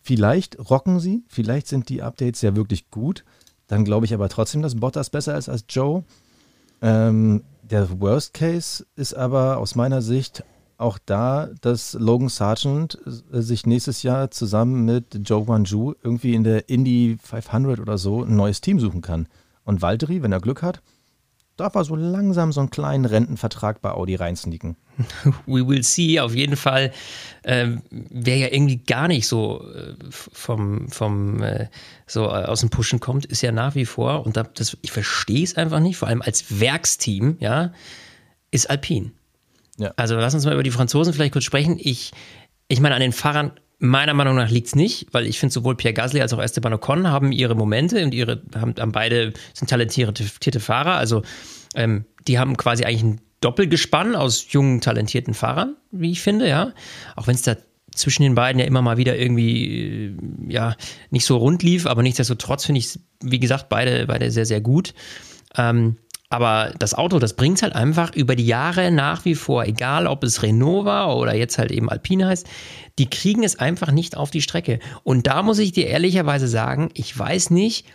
[0.00, 3.24] vielleicht rocken sie, vielleicht sind die Updates ja wirklich gut.
[3.66, 6.04] Dann glaube ich aber trotzdem, dass Bottas besser ist als Joe.
[6.82, 10.44] Ähm, der Worst Case ist aber aus meiner Sicht
[10.78, 16.44] auch da, dass Logan Sargent äh, sich nächstes Jahr zusammen mit Joe Guanju irgendwie in
[16.44, 19.28] der Indy 500 oder so ein neues Team suchen kann.
[19.64, 20.82] Und Valtteri, wenn er Glück hat,
[21.56, 24.76] darf er so langsam so einen kleinen Rentenvertrag bei Audi reinsneaken.
[25.46, 26.92] We will see, auf jeden Fall.
[27.44, 31.68] Ähm, wer ja irgendwie gar nicht so äh, vom, vom äh,
[32.06, 34.92] so äh, aus dem Pushen kommt, ist ja nach wie vor, und da, das, ich
[34.92, 37.72] verstehe es einfach nicht, vor allem als Werksteam, ja,
[38.50, 39.12] ist Alpine.
[39.78, 39.92] Ja.
[39.96, 41.76] Also lass uns mal über die Franzosen vielleicht kurz sprechen.
[41.78, 42.12] Ich,
[42.68, 45.76] ich meine, an den Fahrern Meiner Meinung nach liegt es nicht, weil ich finde, sowohl
[45.76, 49.68] Pierre Gasly als auch Esteban Ocon haben ihre Momente und ihre haben, haben beide sind
[49.68, 50.94] talentierte Fahrer.
[50.94, 51.22] Also
[51.74, 56.72] ähm, die haben quasi eigentlich ein Doppelgespann aus jungen, talentierten Fahrern, wie ich finde, ja.
[57.16, 57.56] Auch wenn es da
[57.94, 60.16] zwischen den beiden ja immer mal wieder irgendwie äh,
[60.48, 60.74] ja
[61.10, 64.94] nicht so rund lief, aber nichtsdestotrotz finde ich, wie gesagt, beide, beide sehr, sehr gut.
[65.54, 65.96] Ähm,
[66.28, 70.06] aber das Auto, das bringt es halt einfach über die Jahre nach wie vor, egal
[70.06, 72.46] ob es Renault war oder jetzt halt eben Alpine heißt,
[72.98, 74.80] die kriegen es einfach nicht auf die Strecke.
[75.04, 77.86] Und da muss ich dir ehrlicherweise sagen, ich weiß nicht,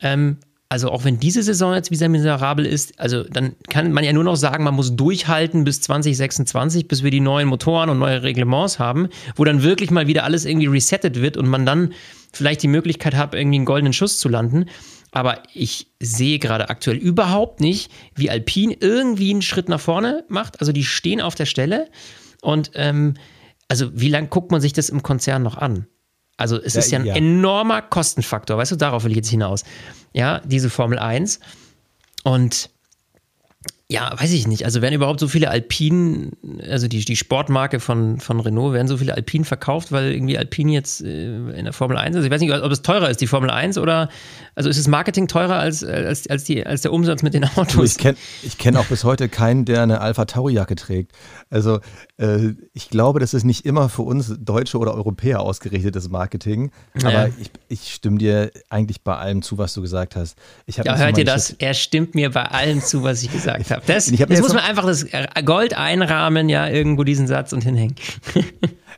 [0.00, 4.12] ähm, also auch wenn diese Saison jetzt wieder miserabel ist, also dann kann man ja
[4.14, 8.22] nur noch sagen, man muss durchhalten bis 2026, bis wir die neuen Motoren und neue
[8.22, 11.92] Reglements haben, wo dann wirklich mal wieder alles irgendwie resettet wird und man dann
[12.32, 14.64] vielleicht die Möglichkeit hat, irgendwie einen goldenen Schuss zu landen.
[15.12, 20.60] Aber ich sehe gerade aktuell überhaupt nicht, wie Alpine irgendwie einen Schritt nach vorne macht.
[20.60, 21.90] Also die stehen auf der Stelle.
[22.40, 23.14] Und ähm,
[23.68, 25.86] also wie lange guckt man sich das im Konzern noch an?
[26.38, 27.14] Also es ja, ist ja ein ja.
[27.14, 29.64] enormer Kostenfaktor, weißt du, darauf will ich jetzt hinaus.
[30.12, 31.40] Ja, diese Formel 1.
[32.24, 32.70] Und
[33.92, 34.64] ja, weiß ich nicht.
[34.64, 36.32] Also werden überhaupt so viele Alpinen,
[36.68, 40.72] also die, die Sportmarke von, von Renault, werden so viele Alpinen verkauft, weil irgendwie Alpine
[40.72, 42.24] jetzt äh, in der Formel 1 ist.
[42.24, 44.08] Ich weiß nicht, ob es teurer ist, die Formel 1 oder,
[44.54, 47.92] also ist das Marketing teurer als, als, als, die, als der Umsatz mit den Autos?
[47.92, 51.12] Ich kenne ich kenn auch bis heute keinen, der eine Alpha Tauri Jacke trägt.
[51.50, 51.80] Also
[52.16, 56.70] äh, ich glaube, das ist nicht immer für uns Deutsche oder Europäer ausgerichtetes Marketing.
[56.94, 57.26] Aber ja.
[57.26, 60.38] ich, ich stimme dir eigentlich bei allem zu, was du gesagt hast.
[60.66, 61.50] ja, hört ihr das?
[61.58, 63.81] Er stimmt mir bei allem zu, was ich gesagt habe.
[63.86, 65.06] Das, hab das muss man einfach das
[65.44, 67.96] Gold einrahmen, ja, irgendwo diesen Satz und hinhängen.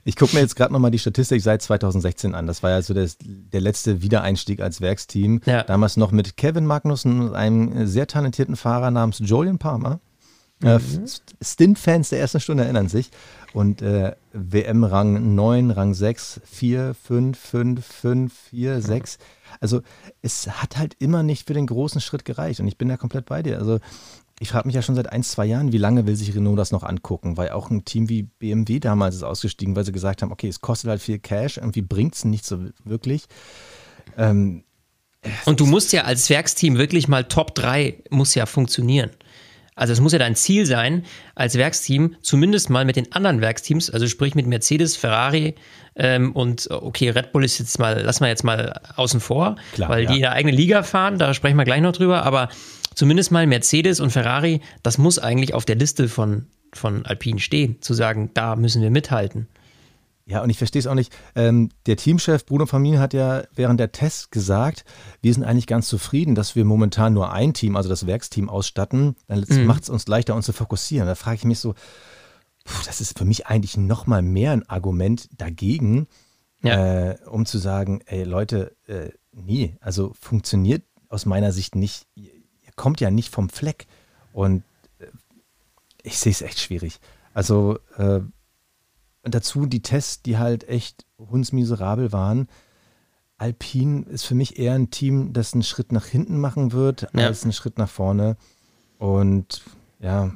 [0.07, 2.47] Ich gucke mir jetzt gerade nochmal die Statistik seit 2016 an.
[2.47, 5.41] Das war ja so der, der letzte Wiedereinstieg als Werksteam.
[5.47, 5.63] Ja.
[5.63, 10.01] Damals noch mit Kevin Magnussen und einem sehr talentierten Fahrer namens Julian Palmer.
[10.63, 11.07] Äh, mhm.
[11.41, 13.11] Stint-Fans der ersten Stunde erinnern sich.
[13.55, 19.19] Und äh, WM Rang 9, Rang 6, 4, 5, 5, 5, 4, 6.
[19.61, 19.81] Also
[20.21, 22.61] es hat halt immer nicht für den großen Schritt gereicht.
[22.61, 23.59] Und ich bin da komplett bei dir.
[23.59, 23.79] Also
[24.41, 26.73] ich frage mich ja schon seit ein, zwei Jahren, wie lange will sich Renault das
[26.73, 27.37] noch angucken?
[27.37, 30.61] Weil auch ein Team wie BMW damals ist ausgestiegen, weil sie gesagt haben, okay, es
[30.61, 33.27] kostet halt viel Cash, irgendwie bringt es nicht so wirklich.
[34.19, 34.65] Ähm,
[35.45, 39.11] und du musst ja als Werksteam wirklich mal Top 3 muss ja funktionieren.
[39.77, 43.91] Also es muss ja dein Ziel sein, als Werksteam zumindest mal mit den anderen Werksteams,
[43.91, 45.57] also sprich mit Mercedes, Ferrari
[45.97, 49.89] ähm, und okay, Red Bull ist jetzt mal, lassen wir jetzt mal außen vor, Klar,
[49.89, 50.11] weil ja.
[50.11, 52.51] die in der eigenen Liga fahren, da sprechen wir gleich noch drüber, aber
[52.95, 57.81] zumindest mal Mercedes und Ferrari, das muss eigentlich auf der Liste von, von Alpine stehen,
[57.81, 59.49] zu sagen, da müssen wir mithalten.
[60.27, 61.15] Ja, und ich verstehe es auch nicht.
[61.35, 64.85] Ähm, der Teamchef Bruno Famin hat ja während der Tests gesagt,
[65.21, 69.17] wir sind eigentlich ganz zufrieden, dass wir momentan nur ein Team, also das Werksteam, ausstatten.
[69.27, 69.67] Dann mhm.
[69.67, 71.07] macht es uns leichter, uns zu fokussieren.
[71.07, 71.75] Da frage ich mich so,
[72.67, 76.07] pff, das ist für mich eigentlich nochmal mehr ein Argument dagegen,
[76.63, 77.11] ja.
[77.11, 82.07] äh, um zu sagen, ey Leute, äh, nee, also funktioniert aus meiner Sicht nicht.
[82.77, 83.87] Kommt ja nicht vom Fleck.
[84.33, 84.65] Und
[84.99, 85.07] äh,
[86.03, 87.01] ich sehe es echt schwierig.
[87.33, 88.21] Also äh,
[89.23, 92.49] dazu die Tests, die halt echt hundsmiserabel waren.
[93.37, 97.27] Alpine ist für mich eher ein Team, das einen Schritt nach hinten machen wird, ja.
[97.27, 98.37] als einen Schritt nach vorne.
[98.99, 99.63] Und
[99.99, 100.33] ja,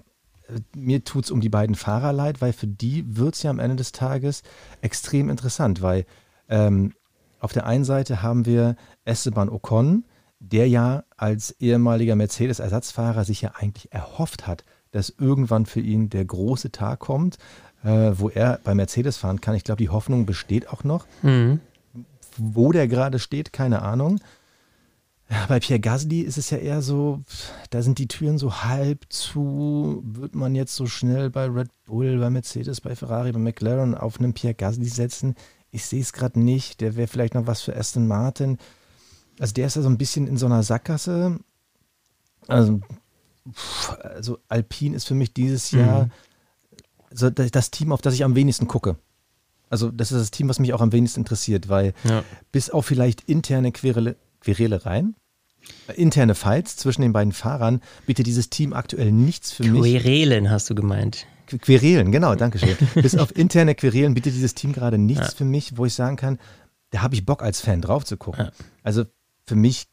[0.75, 3.59] mir tut es um die beiden Fahrer leid, weil für die wird es ja am
[3.59, 4.43] Ende des Tages
[4.81, 6.07] extrem interessant, weil
[6.49, 6.95] ähm,
[7.41, 10.05] auf der einen Seite haben wir Esteban Ocon,
[10.41, 16.25] der ja als ehemaliger Mercedes-Ersatzfahrer sich ja eigentlich erhofft hat, dass irgendwann für ihn der
[16.25, 17.39] große Tag kommt,
[17.85, 19.55] äh, wo er bei Mercedes fahren kann.
[19.55, 21.07] Ich glaube, die Hoffnung besteht auch noch.
[21.23, 21.61] Mhm.
[22.37, 24.21] Wo der gerade steht, keine Ahnung.
[25.49, 27.21] Bei Pierre Gasly ist es ja eher so,
[27.69, 30.03] da sind die Türen so halb zu.
[30.07, 34.19] Wird man jetzt so schnell bei Red Bull, bei Mercedes, bei Ferrari, bei McLaren auf
[34.19, 35.35] einen Pierre Gasly setzen?
[35.71, 36.81] Ich sehe es gerade nicht.
[36.81, 38.57] Der wäre vielleicht noch was für Aston Martin.
[39.39, 41.39] Also der ist ja so ein bisschen in so einer Sackgasse.
[42.47, 42.81] Also,
[44.03, 46.11] also Alpine ist für mich dieses Jahr mhm
[47.11, 48.97] so das Team, auf das ich am wenigsten gucke.
[49.71, 52.25] Also das ist das Team, was mich auch am wenigsten interessiert, weil ja.
[52.53, 55.15] bis auf vielleicht interne Querele, Querelereien,
[55.89, 60.03] äh, interne Fights zwischen den beiden Fahrern, bietet dieses Team aktuell nichts für Querelen, mich.
[60.03, 61.27] Querelen hast du gemeint.
[61.47, 62.77] Querelen, genau, danke schön.
[62.95, 65.35] bis auf interne Querelen bietet dieses Team gerade nichts ja.
[65.37, 66.39] für mich, wo ich sagen kann,
[66.91, 68.47] da habe ich Bock als Fan drauf zu gucken.
[68.47, 68.53] Ja.
[68.83, 69.05] Also
[69.49, 69.89] für mich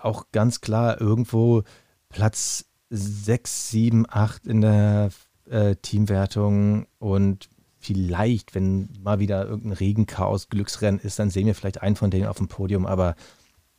[0.00, 1.62] auch ganz klar irgendwo
[2.08, 5.10] Platz 6, 7, 8 in der
[5.48, 11.82] äh, Teamwertung und vielleicht, wenn mal wieder irgendein Regenchaos, Glücksrennen ist, dann sehen wir vielleicht
[11.82, 13.14] einen von denen auf dem Podium, aber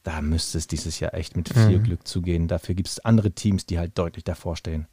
[0.04, 1.84] da müsste es dieses Jahr echt mit viel mhm.
[1.84, 2.48] Glück zugehen.
[2.48, 4.88] Dafür gibt es andere Teams, die halt deutlich davor stehen.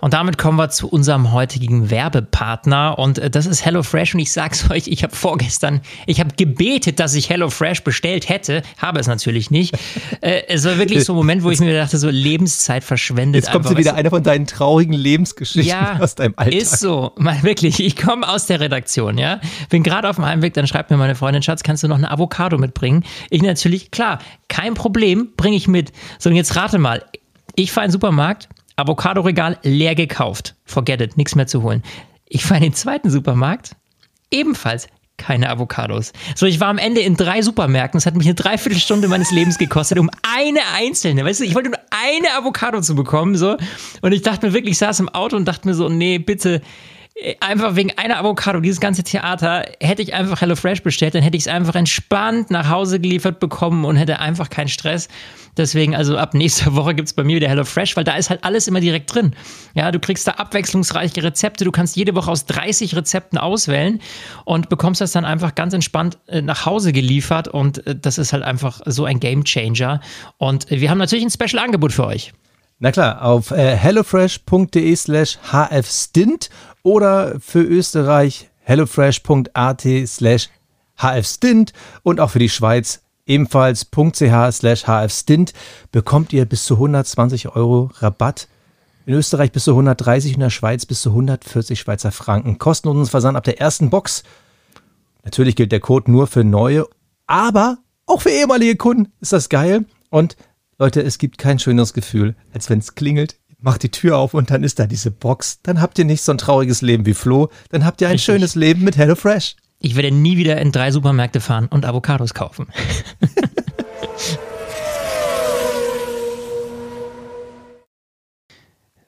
[0.00, 4.32] Und damit kommen wir zu unserem heutigen Werbepartner und äh, das ist HelloFresh und ich
[4.32, 9.06] sag's euch, ich habe vorgestern, ich habe gebetet, dass ich HelloFresh bestellt hätte, habe es
[9.06, 9.74] natürlich nicht.
[10.20, 13.44] Äh, es war wirklich so ein Moment, wo ich mir dachte, so Lebenszeit verschwendet.
[13.44, 16.60] Jetzt kommt wieder einer von deinen traurigen Lebensgeschichten ja, aus deinem Alltag.
[16.60, 20.54] Ist so, mal wirklich, ich komme aus der Redaktion, ja, bin gerade auf dem Heimweg,
[20.54, 23.04] dann schreibt mir meine Freundin, Schatz, kannst du noch eine Avocado mitbringen?
[23.30, 25.92] Ich natürlich, klar, kein Problem, bringe ich mit.
[26.18, 27.02] So, und jetzt rate mal,
[27.54, 30.54] ich fahre in den Supermarkt, Avocado-Regal leer gekauft.
[30.64, 31.82] Forget it, nichts mehr zu holen.
[32.28, 33.76] Ich fahre in den zweiten Supermarkt,
[34.30, 36.12] ebenfalls keine Avocados.
[36.34, 37.98] So, ich war am Ende in drei Supermärkten.
[37.98, 41.70] Es hat mich eine Dreiviertelstunde meines Lebens gekostet, um eine einzelne, weißt du, ich wollte
[41.70, 43.56] nur eine Avocado zu bekommen, so.
[44.02, 46.60] Und ich dachte mir wirklich, ich saß im Auto und dachte mir so, nee, bitte,
[47.40, 51.44] einfach wegen einer Avocado, dieses ganze Theater, hätte ich einfach HelloFresh bestellt, dann hätte ich
[51.44, 55.08] es einfach entspannt nach Hause geliefert bekommen und hätte einfach keinen Stress.
[55.56, 58.44] Deswegen, also ab nächster Woche gibt es bei mir wieder HelloFresh, weil da ist halt
[58.44, 59.34] alles immer direkt drin.
[59.74, 64.00] Ja, du kriegst da abwechslungsreiche Rezepte, du kannst jede Woche aus 30 Rezepten auswählen
[64.44, 68.34] und bekommst das dann einfach ganz entspannt äh, nach Hause geliefert und äh, das ist
[68.34, 70.00] halt einfach so ein Game Changer.
[70.36, 72.34] Und wir haben natürlich ein Special-Angebot für euch.
[72.78, 76.50] Na klar, auf äh, hellofresh.de slash hfstint
[76.86, 80.50] oder für Österreich hellofresh.at slash
[80.94, 81.72] hfstint
[82.04, 85.52] und auch für die Schweiz ebenfalls .ch slash hfstint
[85.90, 88.46] bekommt ihr bis zu 120 Euro Rabatt.
[89.04, 92.58] In Österreich bis zu 130, in der Schweiz bis zu 140 Schweizer Franken.
[92.58, 94.22] Kostenlosen Versand ab der ersten Box.
[95.24, 96.86] Natürlich gilt der Code nur für neue,
[97.26, 99.86] aber auch für ehemalige Kunden ist das geil.
[100.10, 100.36] Und
[100.78, 104.50] Leute, es gibt kein schöneres Gefühl, als wenn es klingelt, macht die Tür auf und
[104.50, 105.60] dann ist da diese Box.
[105.62, 108.26] Dann habt ihr nicht so ein trauriges Leben wie Flo, dann habt ihr ein Richtig.
[108.26, 109.56] schönes Leben mit HelloFresh.
[109.80, 112.68] Ich werde nie wieder in drei Supermärkte fahren und Avocados kaufen.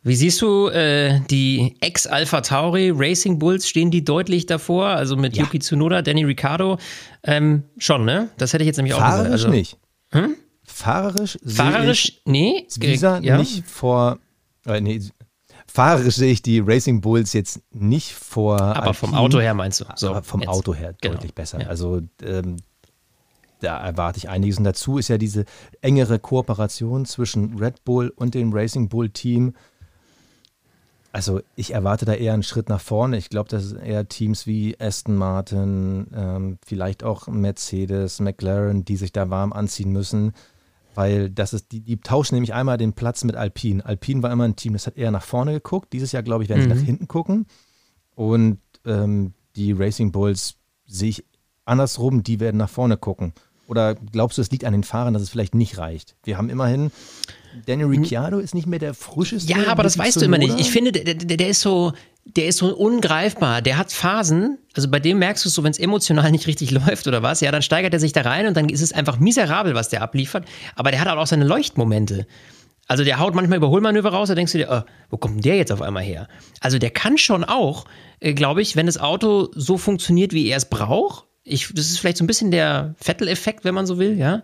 [0.08, 3.68] Wie siehst du äh, die Ex-Alpha Tauri Racing Bulls?
[3.68, 4.86] Stehen die deutlich davor?
[4.86, 5.44] Also mit ja.
[5.44, 6.78] Yuki Tsunoda, Danny Ricciardo?
[7.24, 8.30] Ähm, schon, ne?
[8.38, 9.30] Das hätte ich jetzt nämlich auch gesagt.
[9.30, 9.76] Also, nicht.
[10.12, 10.34] Hm?
[10.64, 12.66] Fahrerisch, Fahrerisch nee.
[12.78, 13.36] Visa ja.
[13.36, 14.18] nicht vor.
[14.68, 15.00] Äh, nee,
[15.66, 18.60] fahrerisch sehe ich die Racing Bulls jetzt nicht vor.
[18.60, 19.84] Aber Alpine, vom Auto her meinst du?
[19.96, 20.50] So, aber vom jetzt.
[20.50, 21.14] Auto her genau.
[21.14, 21.60] deutlich besser.
[21.60, 21.68] Ja.
[21.68, 22.56] Also ähm,
[23.60, 24.58] da erwarte ich einiges.
[24.58, 25.44] Und dazu ist ja diese
[25.80, 29.54] engere Kooperation zwischen Red Bull und dem Racing Bull Team.
[31.10, 33.16] Also ich erwarte da eher einen Schritt nach vorne.
[33.16, 38.96] Ich glaube, das sind eher Teams wie Aston Martin, ähm, vielleicht auch Mercedes, McLaren, die
[38.96, 40.34] sich da warm anziehen müssen
[40.94, 43.84] Weil das ist, die, die tauschen nämlich einmal den Platz mit Alpine.
[43.84, 45.92] Alpine war immer ein Team, das hat eher nach vorne geguckt.
[45.92, 46.74] Dieses Jahr, glaube ich, werden sie Mhm.
[46.76, 47.46] nach hinten gucken.
[48.14, 51.24] Und ähm, die Racing Bulls sehe ich
[51.64, 53.32] andersrum, die werden nach vorne gucken.
[53.68, 56.16] Oder glaubst du, es liegt an den Fahrern, dass es vielleicht nicht reicht?
[56.24, 56.90] Wir haben immerhin,
[57.66, 59.52] Daniel Ricciardo ist nicht mehr der frischeste.
[59.52, 60.58] Ja, aber das weißt du immer nicht.
[60.58, 61.92] Ich finde, der, der, der ist so,
[62.36, 63.62] der ist so ungreifbar.
[63.62, 67.06] Der hat Phasen, also bei dem merkst du so, wenn es emotional nicht richtig läuft
[67.06, 69.74] oder was, ja, dann steigert er sich da rein und dann ist es einfach miserabel,
[69.74, 70.44] was der abliefert.
[70.76, 72.26] Aber der hat halt auch seine Leuchtmomente.
[72.86, 75.56] Also der haut manchmal Überholmanöver raus, da denkst du dir, oh, wo kommt denn der
[75.56, 76.26] jetzt auf einmal her?
[76.60, 77.84] Also der kann schon auch,
[78.20, 81.26] äh, glaube ich, wenn das Auto so funktioniert, wie er es braucht.
[81.44, 84.42] Ich, das ist vielleicht so ein bisschen der Vettel-Effekt, wenn man so will, ja.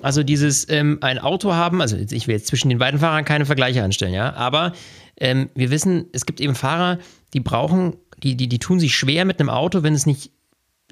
[0.00, 3.46] Also dieses ähm, ein Auto haben, also ich will jetzt zwischen den beiden Fahrern keine
[3.46, 4.72] Vergleiche anstellen, ja, aber
[5.20, 6.98] ähm, wir wissen, es gibt eben Fahrer,
[7.34, 10.32] die brauchen, die, die, die tun sich schwer mit einem Auto, wenn es nicht,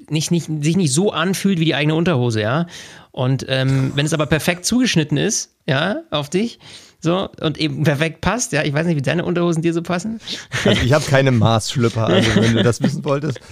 [0.09, 2.67] nicht, nicht, sich nicht so anfühlt wie die eigene Unterhose, ja.
[3.11, 6.59] Und ähm, wenn es aber perfekt zugeschnitten ist, ja, auf dich,
[6.99, 10.19] so, und eben perfekt passt, ja, ich weiß nicht, wie deine Unterhosen dir so passen.
[10.65, 13.39] Also ich habe keine Maßschlüpper, also wenn du das wissen wolltest.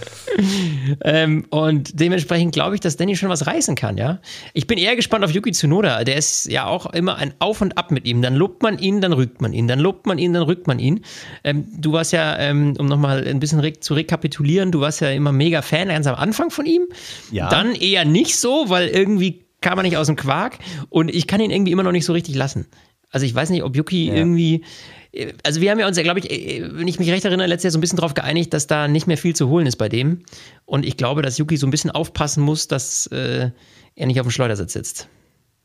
[1.01, 4.19] Ähm, und dementsprechend glaube ich, dass Danny schon was reißen kann, ja.
[4.53, 6.03] Ich bin eher gespannt auf Yuki Tsunoda.
[6.03, 8.21] Der ist ja auch immer ein Auf und Ab mit ihm.
[8.21, 10.79] Dann lobt man ihn, dann rückt man ihn, dann lobt man ihn, dann rückt man
[10.79, 11.01] ihn.
[11.43, 15.09] Ähm, du warst ja, ähm, um nochmal ein bisschen re zu rekapitulieren, du warst ja
[15.09, 16.83] immer mega Fan ganz am Anfang von ihm.
[17.31, 17.49] Ja.
[17.49, 21.41] Dann eher nicht so, weil irgendwie kam er nicht aus dem Quark und ich kann
[21.41, 22.67] ihn irgendwie immer noch nicht so richtig lassen.
[23.15, 24.65] Also ich weiß nicht, ob Yuki irgendwie.
[25.13, 27.47] äh, Also wir haben ja uns ja, glaube ich, äh, wenn ich mich recht erinnere,
[27.47, 29.77] letztes Jahr so ein bisschen darauf geeinigt, dass da nicht mehr viel zu holen ist
[29.77, 30.23] bei dem.
[30.65, 33.51] Und ich glaube, dass Yuki so ein bisschen aufpassen muss, dass äh,
[33.95, 35.07] er nicht auf dem Schleudersitz sitzt.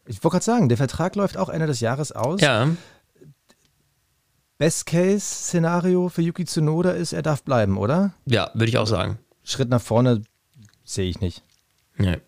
[0.07, 2.41] Ich wollte gerade sagen, der Vertrag läuft auch Ende des Jahres aus.
[2.41, 2.69] Ja,
[4.59, 8.13] Best-Case-Szenario für Yuki Tsunoda ist, er darf bleiben, oder?
[8.27, 9.19] ja, würde ich auch sagen.
[9.43, 10.23] Schritt nach vorne
[10.85, 11.43] sehe ich nicht.
[11.97, 12.19] Nee.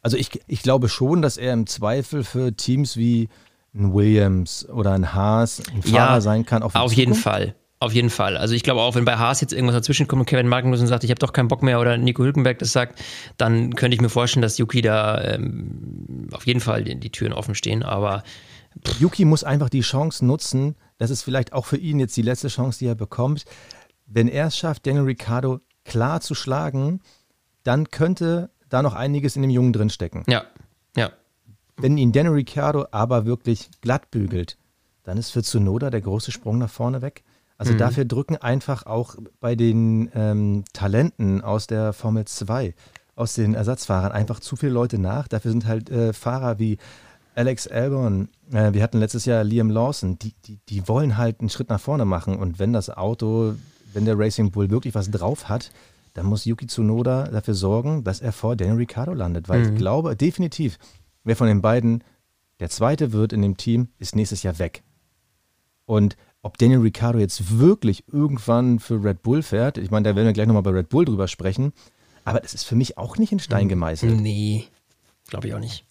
[0.00, 3.28] Also ich, ich glaube schon, dass er im Zweifel für Teams wie
[3.74, 6.62] ein Williams oder ein Haas ein Fahrer sein kann.
[6.62, 7.14] Die auf jeden.
[7.14, 7.54] Fall.
[7.80, 8.36] Auf jeden Fall.
[8.36, 11.04] Also ich glaube auch, wenn bei Haas jetzt irgendwas dazwischen kommt und Kevin Magnussen sagt,
[11.04, 13.02] ich habe doch keinen Bock mehr oder Nico Hülkenberg das sagt,
[13.36, 17.34] dann könnte ich mir vorstellen, dass Yuki da ähm, auf jeden Fall die, die Türen
[17.34, 17.82] offen stehen.
[17.82, 18.22] Aber
[19.00, 20.76] Yuki muss einfach die Chance nutzen.
[20.96, 23.44] Das ist vielleicht auch für ihn jetzt die letzte Chance, die er bekommt.
[24.06, 27.00] Wenn er es schafft, Daniel Ricciardo klar zu schlagen,
[27.64, 30.24] dann könnte da noch einiges in dem Jungen drinstecken.
[30.26, 30.44] ja,
[30.96, 31.10] ja.
[31.76, 34.56] Wenn ihn Daniel Ricciardo aber wirklich glatt bügelt,
[35.02, 37.24] dann ist für Tsunoda der große Sprung nach vorne weg.
[37.58, 37.78] Also Mhm.
[37.78, 42.74] dafür drücken einfach auch bei den ähm, Talenten aus der Formel 2,
[43.16, 45.28] aus den Ersatzfahrern einfach zu viele Leute nach.
[45.28, 46.78] Dafür sind halt äh, Fahrer wie
[47.36, 51.48] Alex Albon, äh, wir hatten letztes Jahr Liam Lawson, die, die, die wollen halt einen
[51.48, 52.36] Schritt nach vorne machen.
[52.36, 53.54] Und wenn das Auto,
[53.92, 55.70] wenn der Racing Bull wirklich was drauf hat,
[56.14, 59.48] dann muss Yuki Tsunoda dafür sorgen, dass er vor Daniel Ricciardo landet.
[59.48, 60.78] Weil ich glaube, definitiv,
[61.24, 62.04] wer von den beiden
[62.60, 64.82] der Zweite wird in dem Team, ist nächstes Jahr weg.
[65.86, 70.26] Und ob Daniel Ricciardo jetzt wirklich irgendwann für Red Bull fährt, ich meine, da werden
[70.26, 71.72] wir gleich nochmal bei Red Bull drüber sprechen,
[72.24, 74.20] aber das ist für mich auch nicht in Stein gemeißelt.
[74.20, 74.66] Nee,
[75.28, 75.84] glaube ich auch nicht.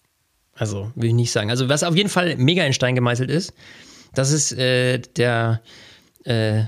[0.54, 1.50] Also, will ich nicht sagen.
[1.50, 3.52] Also, was auf jeden Fall mega in Stein gemeißelt ist,
[4.14, 5.60] das ist äh, der,
[6.24, 6.64] äh,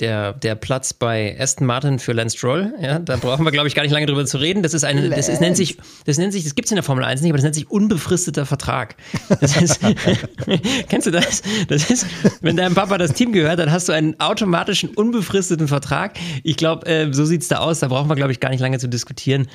[0.00, 2.72] der, der Platz bei Aston Martin für Lance Stroll.
[2.80, 4.62] Ja, da brauchen wir, glaube ich, gar nicht lange drüber zu reden.
[4.62, 6.82] Das ist eine, das ist, nennt sich, das nennt sich, das gibt es in der
[6.82, 8.96] Formel 1 nicht, aber das nennt sich unbefristeter Vertrag.
[9.40, 9.80] Das ist,
[10.88, 11.42] kennst du das?
[11.68, 12.06] Das ist,
[12.40, 16.18] wenn deinem Papa das Team gehört, dann hast du einen automatischen unbefristeten Vertrag.
[16.42, 17.80] Ich glaube, äh, so sieht es da aus.
[17.80, 19.48] Da brauchen wir, glaube ich, gar nicht lange zu diskutieren.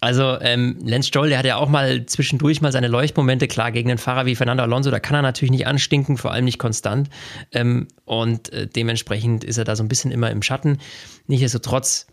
[0.00, 3.90] Also ähm, Lance Stroll, der hat ja auch mal zwischendurch mal seine Leuchtmomente, klar, gegen
[3.90, 7.10] einen Fahrer wie Fernando Alonso, da kann er natürlich nicht anstinken, vor allem nicht konstant.
[7.52, 10.78] Ähm, und äh, dementsprechend ist er da so ein bisschen immer im Schatten.
[11.26, 12.06] Nichtsdestotrotz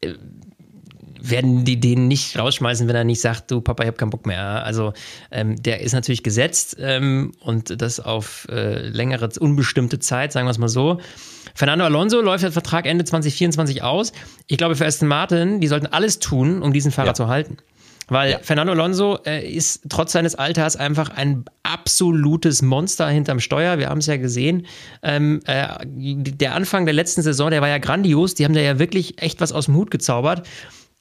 [0.00, 0.14] äh,
[1.22, 4.26] werden die den nicht rausschmeißen, wenn er nicht sagt, du Papa, ich habe keinen Bock
[4.26, 4.64] mehr.
[4.64, 4.92] Also
[5.30, 10.50] ähm, der ist natürlich gesetzt ähm, und das auf äh, längere, unbestimmte Zeit, sagen wir
[10.50, 11.00] es mal so.
[11.54, 14.12] Fernando Alonso läuft der Vertrag Ende 2024 aus.
[14.46, 17.14] Ich glaube, für Aston Martin, die sollten alles tun, um diesen Fahrer Ja.
[17.14, 17.56] zu halten.
[18.08, 23.78] Weil Fernando Alonso äh, ist trotz seines Alters einfach ein absolutes Monster hinterm Steuer.
[23.78, 24.66] Wir haben es ja gesehen.
[25.04, 28.34] Ähm, äh, der Anfang der letzten Saison, der war ja grandios.
[28.34, 30.44] Die haben da ja wirklich echt was aus dem Hut gezaubert.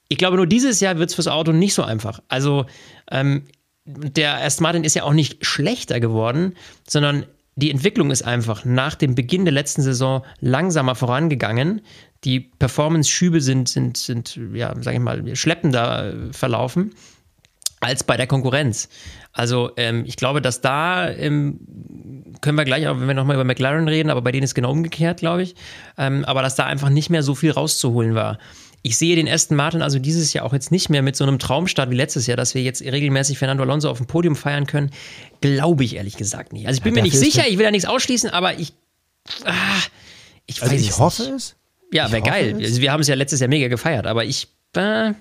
[0.09, 2.19] Ich glaube, nur dieses Jahr wird es fürs Auto nicht so einfach.
[2.27, 2.65] Also,
[3.11, 3.45] ähm,
[3.85, 6.55] der Aston Martin ist ja auch nicht schlechter geworden,
[6.87, 11.81] sondern die Entwicklung ist einfach nach dem Beginn der letzten Saison langsamer vorangegangen.
[12.23, 16.93] Die Performance-Schübe sind, sind, sind, ja, sag ich mal, schleppender äh, verlaufen
[17.81, 18.89] als bei der Konkurrenz.
[19.31, 21.59] Also ähm, ich glaube, dass da ähm,
[22.41, 24.71] können wir gleich, auch, wenn wir nochmal über McLaren reden, aber bei denen ist genau
[24.71, 25.55] umgekehrt, glaube ich.
[25.97, 28.37] Ähm, aber dass da einfach nicht mehr so viel rauszuholen war.
[28.81, 31.39] Ich sehe den Aston Martin also dieses Jahr auch jetzt nicht mehr mit so einem
[31.39, 34.91] Traumstart wie letztes Jahr, dass wir jetzt regelmäßig Fernando Alonso auf dem Podium feiern können.
[35.41, 36.67] Glaube ich ehrlich gesagt nicht.
[36.67, 38.73] Also ich bin ja, mir nicht sicher, ich will da nichts ausschließen, aber ich.
[39.43, 39.53] Ah,
[40.45, 41.33] ich also weiß ich es hoffe nicht.
[41.33, 41.55] es.
[41.91, 42.55] Ja, wäre geil.
[42.59, 44.47] Also wir haben es ja letztes Jahr mega gefeiert, aber ich.
[44.75, 45.13] Äh,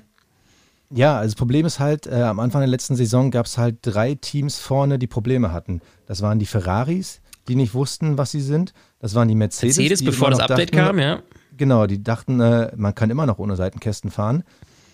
[0.90, 3.78] ja, also das Problem ist halt, äh, am Anfang der letzten Saison gab es halt
[3.82, 5.82] drei Teams vorne, die Probleme hatten.
[6.06, 8.72] Das waren die Ferraris, die nicht wussten, was sie sind.
[8.98, 9.76] Das waren die Mercedes.
[9.76, 11.22] Mercedes, bevor das Update dachten, kam, ja.
[11.58, 14.44] Genau, die dachten, äh, man kann immer noch ohne Seitenkästen fahren.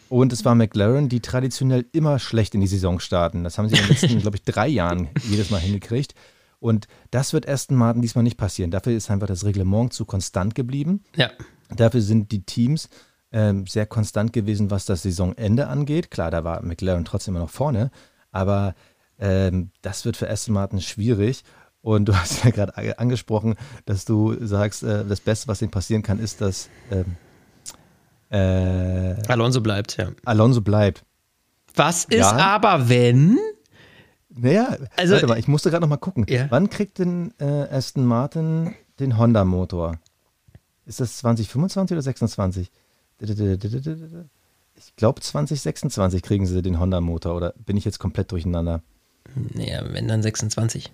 [0.09, 3.45] Und es war McLaren, die traditionell immer schlecht in die Saison starten.
[3.45, 6.15] Das haben sie in den letzten, glaube ich, drei Jahren jedes Mal hingekriegt.
[6.61, 8.71] Und das wird Aston Martin diesmal nicht passieren.
[8.71, 11.05] Dafür ist einfach das Reglement zu konstant geblieben.
[11.15, 11.31] Ja.
[11.69, 12.89] Dafür sind die Teams
[13.33, 16.11] ähm, sehr konstant gewesen, was das Saisonende angeht.
[16.11, 17.91] Klar, da war McLaren trotzdem immer noch vorne,
[18.31, 18.75] aber
[19.19, 21.45] ähm, das wird für Aston Martin schwierig.
[21.85, 26.03] Und du hast ja gerade angesprochen, dass du sagst, äh, das Beste, was ihnen passieren
[26.03, 27.17] kann, ist, dass ähm,
[28.31, 30.11] äh, Alonso bleibt, ja.
[30.25, 31.05] Alonso bleibt.
[31.77, 32.33] Was ist ja.
[32.33, 33.39] aber, wenn?
[34.31, 36.25] Naja, also, warte mal, ich musste gerade noch mal gucken.
[36.29, 36.47] Ja.
[36.49, 39.99] Wann kriegt denn äh, Aston Martin den Honda-Motor?
[40.87, 42.71] Ist das 2025 oder 26?
[43.21, 48.83] Ich glaube 2026 kriegen sie den Honda-Motor oder bin ich jetzt komplett durcheinander?
[49.55, 50.91] Naja, wenn dann 26.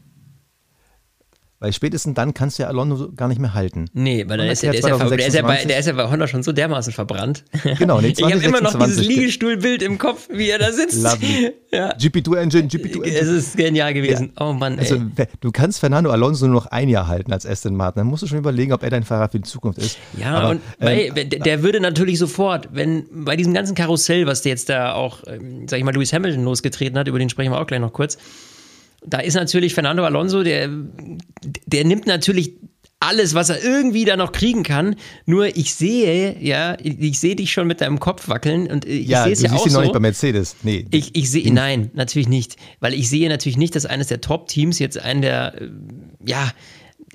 [1.62, 3.84] Weil spätestens dann kannst du ja Alonso gar nicht mehr halten.
[3.92, 5.92] Nee, weil der ist, ja, der, ist ja, der, ist ja bei, der ist ja
[5.92, 7.44] bei Honda schon so dermaßen verbrannt.
[7.78, 11.02] Genau, nee, 20, Ich habe immer noch dieses Liegestuhlbild im Kopf, wie er da sitzt.
[11.02, 11.52] Lovely.
[11.72, 11.94] Ja.
[11.94, 13.16] GP2 Engine, GP2 Engine.
[13.16, 14.32] Es ist genial gewesen.
[14.36, 14.44] Ja.
[14.44, 14.80] Oh Mann, ey.
[14.80, 14.96] Also,
[15.40, 18.00] du kannst Fernando Alonso nur noch ein Jahr halten als Aston Martin.
[18.00, 19.96] Dann musst du schon überlegen, ob er dein Fahrer für die Zukunft ist.
[20.18, 24.42] Ja, Aber, und ähm, weil, der würde natürlich sofort, wenn bei diesem ganzen Karussell, was
[24.42, 27.52] der jetzt da auch, ähm, sag ich mal, Lewis Hamilton losgetreten hat, über den sprechen
[27.52, 28.18] wir auch gleich noch kurz,
[29.04, 30.68] da ist natürlich Fernando Alonso, der,
[31.66, 32.52] der nimmt natürlich
[33.00, 34.94] alles, was er irgendwie da noch kriegen kann.
[35.24, 39.24] Nur ich sehe, ja, ich sehe dich schon mit deinem Kopf wackeln und ich ja,
[39.24, 39.78] sehe es ja auch ihn so.
[39.78, 40.56] noch nicht bei Mercedes.
[40.62, 40.86] Nee.
[40.90, 42.56] Ich, ich sehe, nein, natürlich nicht.
[42.78, 45.70] Weil ich sehe natürlich nicht, dass eines der Top-Teams jetzt einen der, äh,
[46.26, 46.50] ja,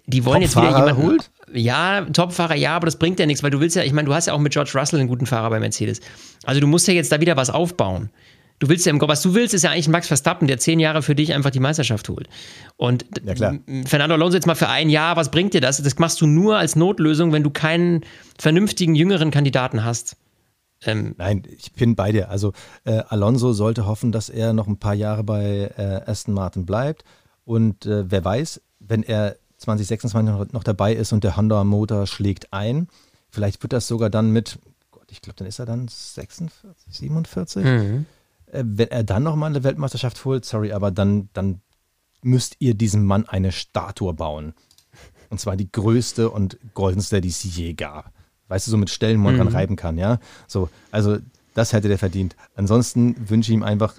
[0.07, 1.03] die wollen jetzt wieder jemanden.
[1.03, 1.31] Holt?
[1.53, 4.13] Ja, Topfahrer, ja, aber das bringt ja nichts, weil du willst ja, ich meine, du
[4.13, 6.01] hast ja auch mit George Russell einen guten Fahrer bei Mercedes.
[6.43, 8.09] Also du musst ja jetzt da wieder was aufbauen.
[8.59, 11.01] Du willst ja im was du willst, ist ja eigentlich Max Verstappen, der zehn Jahre
[11.01, 12.29] für dich einfach die Meisterschaft holt.
[12.77, 13.53] Und ja,
[13.85, 15.81] Fernando Alonso jetzt mal für ein Jahr, was bringt dir das?
[15.81, 18.05] Das machst du nur als Notlösung, wenn du keinen
[18.39, 20.15] vernünftigen jüngeren Kandidaten hast.
[20.85, 22.29] Ähm, Nein, ich bin bei dir.
[22.29, 22.53] Also
[22.85, 27.03] äh, Alonso sollte hoffen, dass er noch ein paar Jahre bei äh, Aston Martin bleibt.
[27.43, 32.87] Und äh, wer weiß, wenn er 2026 noch, dabei ist und der Honda-Motor schlägt ein,
[33.29, 34.59] vielleicht wird das sogar dann mit,
[34.91, 37.63] Gott, ich glaube, dann ist er dann 46, 47.
[37.65, 38.05] Mhm
[38.51, 41.61] wenn er dann nochmal eine Weltmeisterschaft holt, sorry, aber dann, dann
[42.21, 44.53] müsst ihr diesem Mann eine Statue bauen.
[45.29, 48.11] Und zwar die größte und goldenste, die es je gab.
[48.47, 49.39] Weißt du, so mit Stellen, wo man mhm.
[49.39, 50.19] dran reiben kann, ja?
[50.47, 51.17] So, also
[51.55, 52.35] das hätte der verdient.
[52.55, 53.95] Ansonsten wünsche ich ihm einfach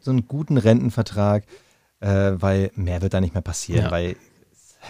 [0.00, 1.44] so einen guten Rentenvertrag,
[2.00, 3.90] äh, weil mehr wird da nicht mehr passieren, ja.
[3.90, 4.16] weil,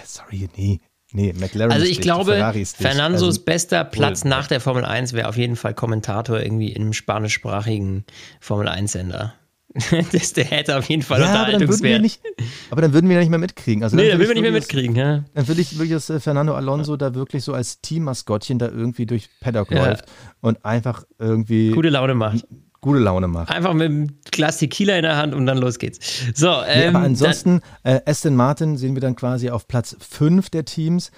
[0.05, 0.81] sorry, nee,
[1.12, 2.35] Nee, McLaren Also ich glaube,
[2.79, 4.31] Fernandos also, bester Platz cool.
[4.31, 8.05] nach der Formel 1 wäre auf jeden Fall Kommentator irgendwie in einem spanischsprachigen
[8.40, 9.35] Formel 1-Sender.
[10.12, 12.01] das, der hätte auf jeden Fall ja, Unterhaltungswert.
[12.01, 13.83] Aber, aber dann würden wir ja nicht mehr mitkriegen.
[13.83, 15.25] Also nee, dann würden wir nicht mehr mitkriegen, ja.
[15.35, 19.07] Dann würde ich wirklich, dass äh, Fernando Alonso da wirklich so als Teammaskottchen da irgendwie
[19.07, 19.87] durch Paddock ja.
[19.87, 20.05] läuft
[20.40, 21.70] und einfach irgendwie.
[21.70, 22.44] Gute Laune macht
[22.83, 23.51] gute Laune macht.
[23.51, 25.99] Einfach mit einem Glas Tequila in der Hand und dann los geht's.
[26.35, 30.51] So, ähm, nee, aber ansonsten, äh, Aston Martin sehen wir dann quasi auf Platz 5
[30.51, 31.11] der Teams.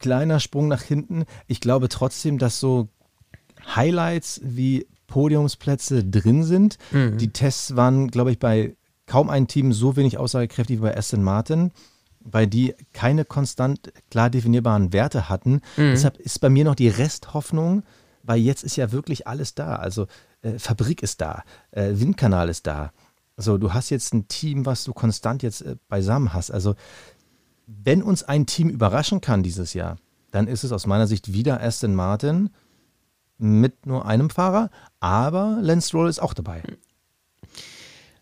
[0.00, 1.24] Kleiner Sprung nach hinten.
[1.46, 2.88] Ich glaube trotzdem, dass so
[3.74, 6.78] Highlights wie Podiumsplätze drin sind.
[6.90, 7.16] Mhm.
[7.16, 11.22] Die Tests waren, glaube ich, bei kaum einem Team so wenig aussagekräftig wie bei Aston
[11.22, 11.70] Martin,
[12.20, 15.60] weil die keine konstant klar definierbaren Werte hatten.
[15.76, 15.92] Mhm.
[15.92, 17.84] Deshalb ist bei mir noch die Resthoffnung,
[18.24, 19.76] weil jetzt ist ja wirklich alles da.
[19.76, 20.06] Also
[20.42, 22.92] äh, Fabrik ist da, äh, Windkanal ist da.
[23.36, 26.50] Also du hast jetzt ein Team, was du konstant jetzt äh, beisammen hast.
[26.50, 26.74] Also
[27.66, 29.96] wenn uns ein Team überraschen kann dieses Jahr,
[30.30, 32.50] dann ist es aus meiner Sicht wieder Aston Martin
[33.38, 34.70] mit nur einem Fahrer,
[35.00, 36.62] aber Lance Stroll ist auch dabei.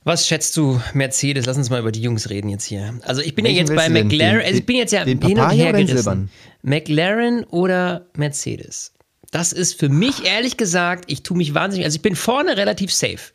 [0.05, 1.47] Was schätzt du Mercedes?
[1.47, 3.01] Lass uns mal über die Jungs reden jetzt hier.
[3.03, 5.51] Also ich bin Welchen ja jetzt bei McLaren, also ich bin jetzt ja hin und
[5.51, 6.31] her gerissen.
[6.63, 8.93] McLaren oder Mercedes?
[9.37, 12.91] Das ist für mich ehrlich gesagt, ich tue mich wahnsinnig, also ich bin vorne relativ
[12.91, 13.35] safe.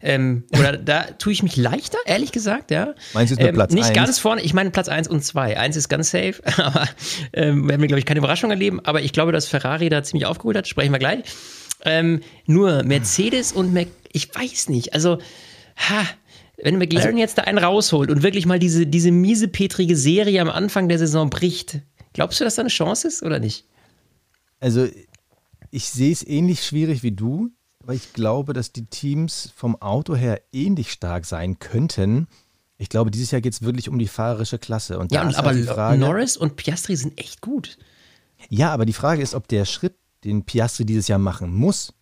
[0.00, 2.94] Ähm, oder da tue ich mich leichter, ehrlich gesagt, ja.
[3.12, 3.94] Meinst du jetzt ähm, Platz Nicht 1?
[3.94, 5.58] ganz vorne, ich meine Platz 1 und 2.
[5.58, 6.88] 1 ist ganz safe, aber
[7.34, 8.80] ähm, werden wir, glaube ich, keine Überraschung erleben.
[8.84, 11.20] Aber ich glaube, dass Ferrari da ziemlich aufgeholt hat, sprechen wir gleich.
[11.84, 15.18] Ähm, nur Mercedes und Mac, ich weiß nicht, also,
[15.76, 16.02] ha,
[16.62, 20.40] wenn McLaren also, jetzt da einen rausholt und wirklich mal diese, diese miese, petrige Serie
[20.40, 21.80] am Anfang der Saison bricht,
[22.14, 23.66] glaubst du, dass da eine Chance ist oder nicht?
[24.58, 24.88] Also
[25.72, 27.50] ich sehe es ähnlich schwierig wie du,
[27.82, 32.28] aber ich glaube, dass die Teams vom Auto her ähnlich stark sein könnten.
[32.76, 34.98] Ich glaube, dieses Jahr geht es wirklich um die fahrerische Klasse.
[34.98, 37.78] Und ja, und ist aber halt Frage, Norris und Piastri sind echt gut.
[38.50, 39.94] Ja, aber die Frage ist, ob der Schritt,
[40.24, 41.94] den Piastri dieses Jahr machen muss,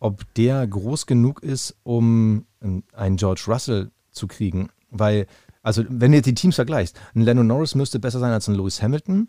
[0.00, 4.70] ob der groß genug ist, um ähm, einen George Russell zu kriegen.
[4.90, 5.26] Weil,
[5.62, 8.56] also wenn du jetzt die Teams vergleichst, ein Lando Norris müsste besser sein als ein
[8.56, 9.28] Lewis Hamilton.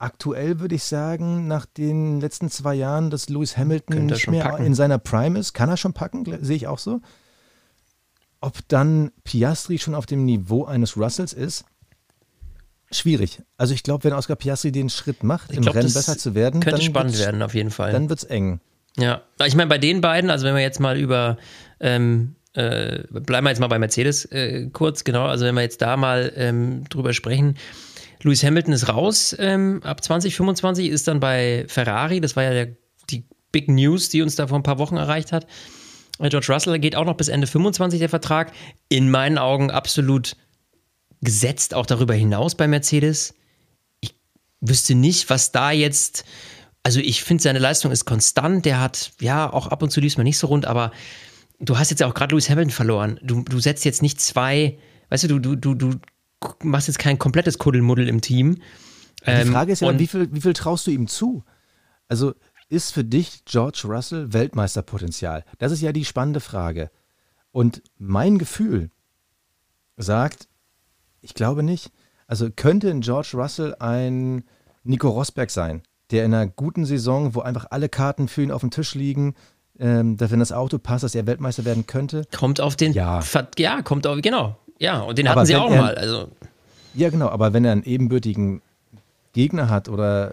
[0.00, 4.64] Aktuell würde ich sagen, nach den letzten zwei Jahren, dass Lewis Hamilton nicht mehr packen.
[4.64, 7.00] in seiner Prime ist, kann er schon packen, sehe ich auch so.
[8.40, 11.64] Ob dann Piastri schon auf dem Niveau eines Russells ist,
[12.92, 13.42] schwierig.
[13.56, 16.36] Also ich glaube, wenn Oscar Piastri den Schritt macht, Ich im glaub, Rennen besser zu
[16.36, 17.90] werden, Könnte dann spannend werden, auf jeden Fall.
[17.90, 18.60] Dann wird es eng.
[18.96, 21.36] Ja, ich meine, bei den beiden, also wenn wir jetzt mal über,
[21.80, 25.82] ähm, äh, bleiben wir jetzt mal bei Mercedes äh, kurz, genau, also wenn wir jetzt
[25.82, 27.56] da mal ähm, drüber sprechen,
[28.22, 32.76] Lewis Hamilton ist raus ähm, ab 2025, ist dann bei Ferrari, das war ja der,
[33.10, 35.46] die Big News, die uns da vor ein paar Wochen erreicht hat.
[36.18, 38.52] Äh, George Russell geht auch noch bis Ende 25 der Vertrag.
[38.88, 40.36] In meinen Augen absolut
[41.20, 43.34] gesetzt, auch darüber hinaus bei Mercedes.
[44.00, 44.14] Ich
[44.60, 46.24] wüsste nicht, was da jetzt.
[46.82, 48.64] Also, ich finde, seine Leistung ist konstant.
[48.64, 50.92] Der hat, ja, auch ab und zu lief es mal nicht so rund, aber
[51.60, 53.20] du hast jetzt ja auch gerade Lewis Hamilton verloren.
[53.22, 54.78] Du, du setzt jetzt nicht zwei,
[55.10, 55.98] weißt du, du, du, du
[56.62, 58.56] machst jetzt kein komplettes Kuddelmuddel im Team.
[59.26, 61.44] Die Ähm, Frage ist ja, wie viel, wie viel traust du ihm zu?
[62.08, 62.34] Also
[62.68, 65.44] ist für dich George Russell Weltmeisterpotenzial?
[65.58, 66.90] Das ist ja die spannende Frage.
[67.50, 68.90] Und mein Gefühl
[69.96, 70.48] sagt,
[71.20, 71.90] ich glaube nicht.
[72.26, 74.44] Also könnte ein George Russell ein
[74.84, 78.60] Nico Rosberg sein, der in einer guten Saison, wo einfach alle Karten für ihn auf
[78.60, 79.34] dem Tisch liegen,
[79.78, 82.26] ähm, dass wenn das Auto passt, dass er Weltmeister werden könnte?
[82.36, 82.92] Kommt auf den.
[82.92, 83.22] Ja.
[83.58, 84.56] Ja, kommt auf, genau.
[84.78, 85.94] Ja, und den Aber hatten sie auch er- mal.
[85.94, 86.28] Also,
[86.94, 88.62] Ja, genau, aber wenn er einen ebenbürtigen
[89.32, 90.32] Gegner hat oder,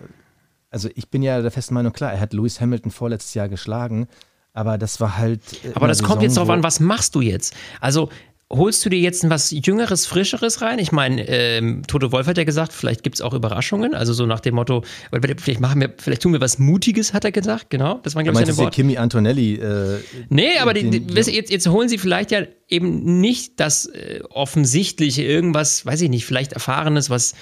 [0.72, 4.08] also ich bin ja der festen Meinung, klar, er hat Lewis Hamilton vorletztes Jahr geschlagen,
[4.54, 5.42] aber das war halt.
[5.76, 7.54] Aber das kommt Saison, jetzt darauf an, was machst du jetzt?
[7.82, 8.10] Also
[8.54, 10.78] holst du dir jetzt was Jüngeres, Frischeres rein?
[10.80, 13.96] Ich meine, ähm, Toto Wolf hat ja gesagt, vielleicht gibt es auch Überraschungen.
[13.96, 17.32] Also so nach dem Motto, vielleicht machen wir, vielleicht tun wir was Mutiges, hat er
[17.32, 17.70] gesagt.
[17.72, 18.76] Genau, das waren, glaube ich, seine Worte.
[18.76, 19.56] Kimi Antonelli.
[19.56, 23.60] Äh, Nee, aber die, den- die, ihr, jetzt, jetzt holen sie vielleicht ja eben nicht
[23.60, 27.34] das äh, offensichtliche, irgendwas, weiß ich nicht, vielleicht Erfahrenes, was,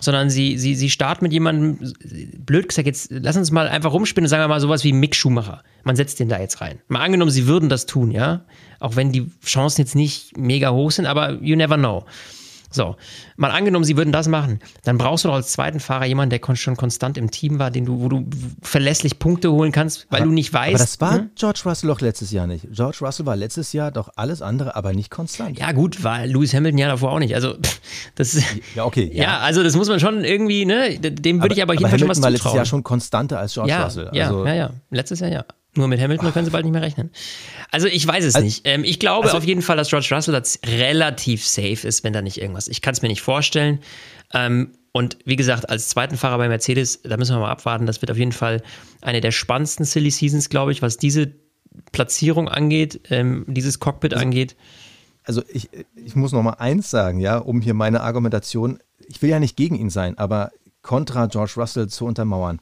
[0.00, 1.92] sondern sie, sie, sie starten mit jemandem,
[2.44, 5.62] blöd gesagt, jetzt lass uns mal einfach rumspinnen, sagen wir mal sowas wie Mick Schumacher.
[5.84, 6.80] Man setzt den da jetzt rein.
[6.88, 8.44] Mal angenommen, sie würden das tun, ja.
[8.80, 12.04] Auch wenn die Chancen jetzt nicht mega hoch sind, aber you never know.
[12.70, 12.96] So,
[13.36, 16.38] mal angenommen, sie würden das machen, dann brauchst du doch als zweiten Fahrer jemanden, der
[16.38, 18.26] kon- schon konstant im Team war, den du, wo du
[18.62, 20.68] verlässlich Punkte holen kannst, weil du nicht weißt.
[20.74, 21.30] aber das war ne?
[21.34, 22.66] George Russell doch letztes Jahr nicht.
[22.70, 25.58] George Russell war letztes Jahr doch alles andere, aber nicht konstant.
[25.58, 27.34] Ja, gut, war Lewis Hamilton ja davor auch nicht.
[27.34, 27.80] Also, pff,
[28.16, 28.44] das ist.
[28.74, 29.10] Ja, okay.
[29.14, 29.38] Ja.
[29.38, 30.98] also das muss man schon irgendwie, ne?
[30.98, 32.56] Dem würde ich aber aber jedenfalls schon was war letztes zutrauen.
[32.56, 34.10] Jahr schon konstanter als George ja, Russell.
[34.12, 34.70] ja, Also, ja, ja.
[34.90, 35.44] Letztes Jahr ja.
[35.78, 37.10] Nur mit Hamilton können sie bald nicht mehr rechnen.
[37.70, 38.62] Also ich weiß es Also- nicht.
[38.64, 42.12] Ähm, ich glaube also- auf jeden Fall, dass George Russell das relativ safe ist, wenn
[42.12, 42.68] da nicht irgendwas.
[42.68, 43.78] Ich kann es mir nicht vorstellen.
[44.34, 47.86] Ähm, und wie gesagt, als zweiten Fahrer bei Mercedes, da müssen wir mal abwarten.
[47.86, 48.62] Das wird auf jeden Fall
[49.00, 51.32] eine der spannendsten Silly Seasons, glaube ich, was diese
[51.92, 54.56] Platzierung angeht, ähm, dieses Cockpit angeht.
[55.24, 59.28] also ich, ich muss noch mal eins sagen, ja, um hier meine Argumentation, ich will
[59.30, 60.50] ja nicht gegen ihn sein, aber
[60.82, 62.58] kontra George Russell zu untermauern.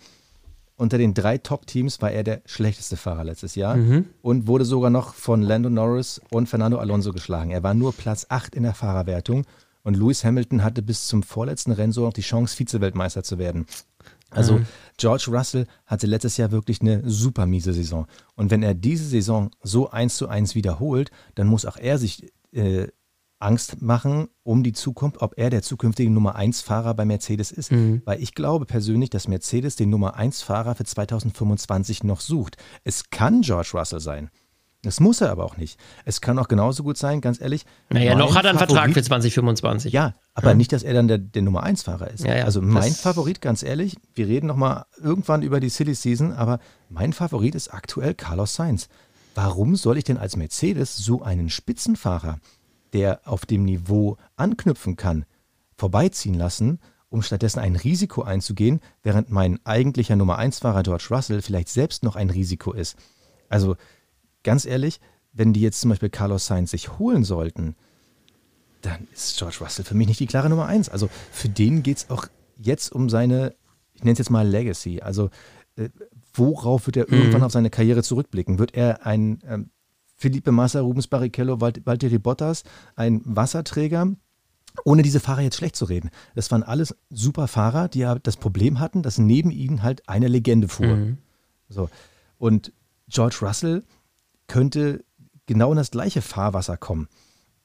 [0.77, 3.77] Unter den drei Top-Teams war er der schlechteste Fahrer letztes Jahr
[4.23, 7.51] und wurde sogar noch von Lando Norris und Fernando Alonso geschlagen.
[7.51, 9.45] Er war nur Platz 8 in der Fahrerwertung
[9.83, 13.67] und Lewis Hamilton hatte bis zum vorletzten Rennen so noch die Chance, Vize-Weltmeister zu werden.
[14.31, 14.61] Also
[14.99, 18.07] George Russell hatte letztes Jahr wirklich eine super miese Saison.
[18.35, 22.33] Und wenn er diese Saison so eins zu eins wiederholt, dann muss auch er sich
[22.53, 22.89] äh,
[23.39, 27.71] Angst machen um die Zukunft, ob er der zukünftige Nummer 1 Fahrer bei Mercedes ist.
[28.05, 32.57] Weil ich glaube persönlich, dass Mercedes den Nummer 1 Fahrer für 2025 noch sucht.
[32.85, 34.31] Es kann George Russell sein.
[34.83, 35.81] Das muss er aber auch nicht.
[36.05, 37.65] Es kann auch genauso gut sein, ganz ehrlich.
[37.91, 39.93] Naja, noch hat er einen Vertrag für 2025.
[39.93, 42.25] ja, aber nicht, dass er dann der, der Nummer 1 Fahrer ist.
[42.25, 45.95] Ja, ja, also mein Favorit, ganz ehrlich, wir reden noch mal irgendwann über die Silly
[45.95, 48.89] Season, aber mein Favorit ist aktuell Carlos Sainz.
[49.35, 52.39] Warum soll ich denn als Mercedes so einen Spitzenfahrer,
[52.97, 55.27] der auf dem Niveau anknüpfen kann,
[55.77, 56.81] vorbeiziehen lassen,
[57.11, 62.03] um stattdessen ein Risiko einzugehen, während mein eigentlicher Nummer 1 Fahrer George Russell vielleicht selbst
[62.03, 62.97] noch ein Risiko ist?
[63.51, 63.77] Also
[64.43, 64.99] ganz ehrlich,
[65.35, 67.77] wenn die jetzt zum Beispiel Carlos Sainz sich holen sollten,
[68.81, 70.89] dann ist George Russell für mich nicht die klare Nummer eins.
[70.89, 72.27] Also für den geht es auch
[72.57, 73.55] jetzt um seine,
[73.93, 75.03] ich nenne es jetzt mal Legacy.
[75.03, 75.29] Also
[75.77, 75.91] äh,
[76.33, 78.59] worauf wird er irgendwann auf seine Karriere zurückblicken?
[78.59, 79.71] Wird er ein ähm,
[80.17, 82.65] Felipe Massa, Rubens Barrichello, Valt Valtteri Bottas,
[82.97, 84.09] ein Wasserträger?
[84.85, 86.11] Ohne diese Fahrer jetzt schlecht zu reden.
[86.35, 90.29] Das waren alles super Fahrer, die ja das Problem hatten, dass neben ihnen halt eine
[90.29, 91.17] Legende fuhr.
[91.69, 91.89] So.
[92.39, 92.73] Und
[93.09, 93.85] George Russell
[94.49, 95.05] könnte
[95.47, 97.09] genau in das gleiche Fahrwasser kommen.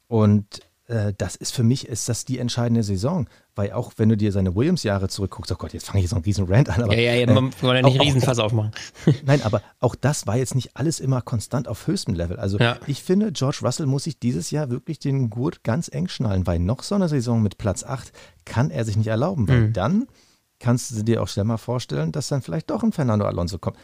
[0.07, 0.61] Und
[0.91, 3.27] äh, das ist für mich ist das die entscheidende Saison.
[3.55, 6.23] Weil auch wenn du dir seine Williams-Jahre zurückguckst, oh Gott, jetzt fange ich noch einen
[6.23, 6.83] riesen Rant an.
[6.83, 8.71] Aber, ja, ja, ja, man äh, ja nicht einen Riesenfass aufmachen.
[9.25, 12.37] Nein, aber auch das war jetzt nicht alles immer konstant auf höchstem Level.
[12.37, 12.77] Also ja.
[12.87, 16.59] ich finde, George Russell muss sich dieses Jahr wirklich den Gurt ganz eng schnallen, weil
[16.59, 18.11] noch so eine Saison mit Platz 8
[18.45, 19.73] kann er sich nicht erlauben, weil mhm.
[19.73, 20.07] dann
[20.59, 23.77] kannst du dir auch schnell mal vorstellen, dass dann vielleicht doch ein Fernando Alonso kommt.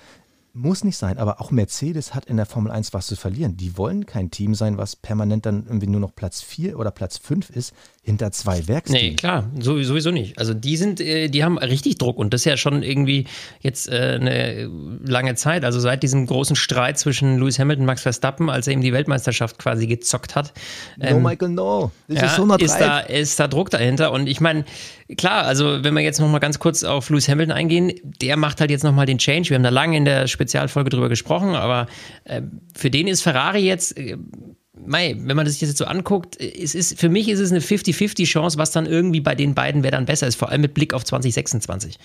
[0.54, 3.58] Muss nicht sein, aber auch Mercedes hat in der Formel 1 was zu verlieren.
[3.58, 7.18] Die wollen kein Team sein, was permanent dann irgendwie nur noch Platz 4 oder Platz
[7.18, 7.74] 5 ist,
[8.08, 9.02] hinter zwei Werksteams.
[9.02, 10.40] Nee, klar, sowieso nicht.
[10.40, 13.26] Also die sind, äh, die haben richtig Druck und das ist ja schon irgendwie
[13.60, 14.70] jetzt äh, eine
[15.06, 15.66] lange Zeit.
[15.66, 18.94] Also seit diesem großen Streit zwischen Lewis Hamilton und Max Verstappen, als er ihm die
[18.94, 20.54] Weltmeisterschaft quasi gezockt hat.
[21.02, 21.92] Ähm, no, Michael, no.
[22.08, 24.14] Das ja, ist, so ist, da, ist da Druck dahinter.
[24.14, 24.64] Und ich meine,
[25.18, 27.92] klar, also wenn wir jetzt nochmal ganz kurz auf Lewis Hamilton eingehen,
[28.22, 29.50] der macht halt jetzt nochmal den Change.
[29.50, 31.88] Wir haben da lange in der Spezialfolge drüber gesprochen, aber
[32.24, 32.42] äh,
[32.74, 34.18] für den ist Ferrari jetzt äh,
[34.86, 38.60] Mei, wenn man das jetzt so anguckt, es ist, für mich ist es eine 50-50-Chance,
[38.60, 41.04] was dann irgendwie bei den beiden, wer dann besser ist, vor allem mit Blick auf
[41.04, 41.98] 2026.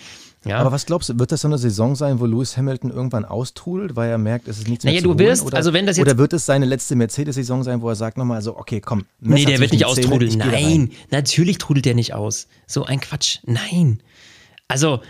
[0.47, 0.57] Ja.
[0.57, 3.95] Aber was glaubst du, wird das so eine Saison sein, wo Lewis Hamilton irgendwann austrudelt,
[3.95, 5.99] weil er merkt, es ist nichts naja, mehr zu du wirst, oder, also wenn das
[5.99, 9.05] jetzt, oder wird es seine letzte Mercedes-Saison sein, wo er sagt nochmal so, okay, komm,
[9.21, 10.39] Messer Nee, der wird nicht austrudeln.
[10.39, 12.49] Nein, natürlich trudelt der nicht aus.
[12.67, 13.41] So ein Quatsch.
[13.45, 14.03] Nein.
[14.67, 15.03] Also,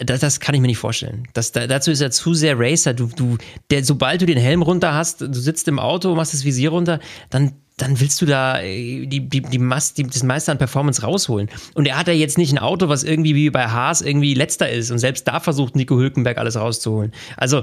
[0.00, 1.28] das, das, kann ich mir nicht vorstellen.
[1.32, 2.92] Das, dazu ist er zu sehr Racer.
[2.92, 3.38] Du, du,
[3.70, 6.98] der, sobald du den Helm runter hast, du sitzt im Auto, machst das Visier runter,
[7.30, 11.02] dann, dann willst du da äh, die, die, die, Mast, die, das meiste an Performance
[11.02, 11.48] rausholen.
[11.74, 14.68] Und er hat ja jetzt nicht ein Auto, was irgendwie wie bei Haas irgendwie letzter
[14.68, 14.90] ist.
[14.90, 17.12] Und selbst da versucht Nico Hülkenberg alles rauszuholen.
[17.36, 17.62] Also,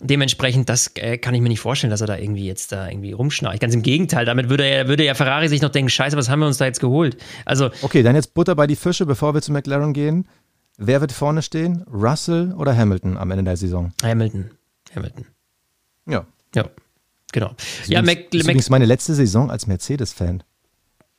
[0.00, 3.12] dementsprechend, das äh, kann ich mir nicht vorstellen, dass er da irgendwie jetzt da irgendwie
[3.12, 3.60] rumschnarcht.
[3.60, 6.40] Ganz im Gegenteil, damit würde, er, würde ja Ferrari sich noch denken, scheiße, was haben
[6.40, 7.16] wir uns da jetzt geholt?
[7.44, 10.26] Also, okay, dann jetzt Butter bei die Fische, bevor wir zu McLaren gehen.
[10.84, 11.84] Wer wird vorne stehen?
[11.92, 13.92] Russell oder Hamilton am Ende der Saison?
[14.02, 14.50] Hamilton.
[14.94, 15.26] Hamilton.
[16.08, 16.26] Ja.
[16.54, 16.64] Ja,
[17.32, 17.54] genau.
[17.56, 20.42] Das ja, Mac, das ist übrigens meine letzte Saison als Mercedes-Fan.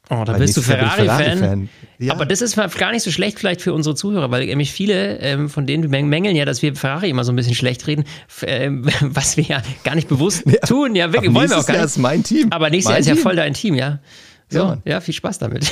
[0.10, 1.38] Oh, da bist du Ferrari-Fan.
[1.38, 2.12] Ferrari ja.
[2.12, 5.50] Aber das ist gar nicht so schlecht vielleicht für unsere Zuhörer, weil nämlich viele ähm,
[5.50, 8.04] von denen mängeln ja, dass wir Ferrari immer so ein bisschen schlecht reden,
[8.42, 8.70] äh,
[9.02, 10.96] was wir ja gar nicht bewusst tun.
[10.96, 11.80] Ja, wirklich, wollen wir auch gar nicht.
[11.80, 12.52] Jahr ist mein Team.
[12.52, 14.00] Aber nächstes mein Jahr ist ja voll dein Team, ja.
[14.54, 15.72] So, ja, ja, viel Spaß damit.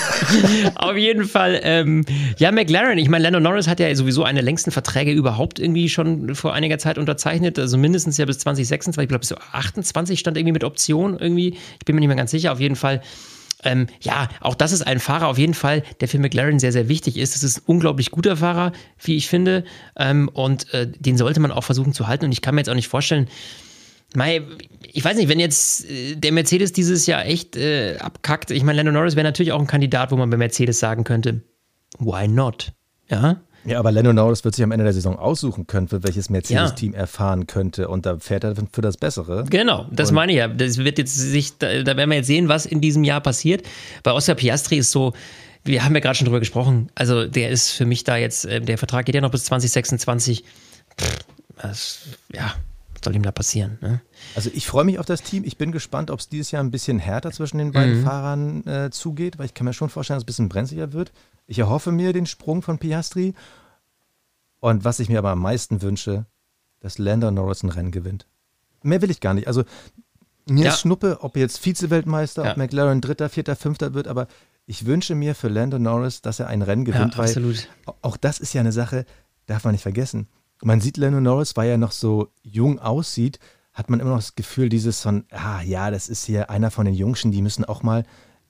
[0.74, 2.04] Auf jeden Fall, ähm,
[2.38, 6.34] ja, McLaren, ich meine, Lando Norris hat ja sowieso eine längsten Verträge überhaupt irgendwie schon
[6.34, 10.36] vor einiger Zeit unterzeichnet, also mindestens ja bis 2026, ich glaube bis zu 28 stand
[10.36, 13.00] irgendwie mit Option irgendwie, ich bin mir nicht mehr ganz sicher, auf jeden Fall.
[13.62, 16.88] Ähm, ja, auch das ist ein Fahrer auf jeden Fall, der für McLaren sehr, sehr
[16.88, 17.34] wichtig ist.
[17.34, 19.64] Das ist ein unglaublich guter Fahrer, wie ich finde.
[19.96, 22.24] Ähm, und äh, den sollte man auch versuchen zu halten.
[22.24, 23.28] Und ich kann mir jetzt auch nicht vorstellen,
[24.14, 24.42] Mei,
[24.92, 28.76] ich weiß nicht, wenn jetzt äh, der Mercedes dieses Jahr echt äh, abkackt, ich meine,
[28.78, 31.42] Lando Norris wäre natürlich auch ein Kandidat, wo man bei Mercedes sagen könnte,
[31.98, 32.72] why not?
[33.08, 33.40] Ja.
[33.66, 36.94] Ja, aber Lando Norris wird sich am Ende der Saison aussuchen können, für welches Mercedes-Team
[36.94, 37.00] ja.
[37.00, 37.88] er fahren könnte.
[37.88, 39.44] Und da fährt er für das Bessere.
[39.50, 40.48] Genau, das und meine ich ja.
[40.48, 43.66] Das wird jetzt sich, da, da werden wir jetzt sehen, was in diesem Jahr passiert.
[44.02, 45.12] Bei Oscar Piastri ist so,
[45.62, 46.90] wir haben ja gerade schon drüber gesprochen.
[46.94, 50.42] Also der ist für mich da jetzt, äh, der Vertrag geht ja noch bis 2026.
[50.98, 51.18] Pff,
[51.60, 51.98] das,
[52.32, 52.54] ja,
[53.04, 53.78] soll ihm da passieren?
[53.80, 54.00] Ne?
[54.34, 55.44] Also ich freue mich auf das Team.
[55.44, 58.04] Ich bin gespannt, ob es dieses Jahr ein bisschen härter zwischen den beiden mhm.
[58.04, 61.12] Fahrern äh, zugeht, weil ich kann mir schon vorstellen, dass es ein bisschen brenzliger wird.
[61.46, 63.34] Ich erhoffe mir den Sprung von Piastri.
[64.60, 66.26] Und was ich mir aber am meisten wünsche,
[66.80, 68.26] dass Lando Norris ein Rennen gewinnt.
[68.82, 69.46] Mehr will ich gar nicht.
[69.46, 69.64] Also
[70.46, 70.70] mir ja.
[70.70, 72.50] ist Schnuppe, ob jetzt Vize-Weltmeister, ja.
[72.52, 74.26] ob McLaren Dritter, Vierter, Fünfter wird, aber
[74.66, 77.56] ich wünsche mir für Lando Norris, dass er ein Rennen gewinnt, ja, weil
[78.02, 79.04] auch das ist ja eine Sache,
[79.46, 80.28] darf man nicht vergessen
[80.62, 83.38] man sieht Lando Norris, weil er noch so jung aussieht,
[83.72, 86.84] hat man immer noch das Gefühl, dieses von, ah ja, das ist hier einer von
[86.84, 88.04] den Jungschen, die müssen auch mal,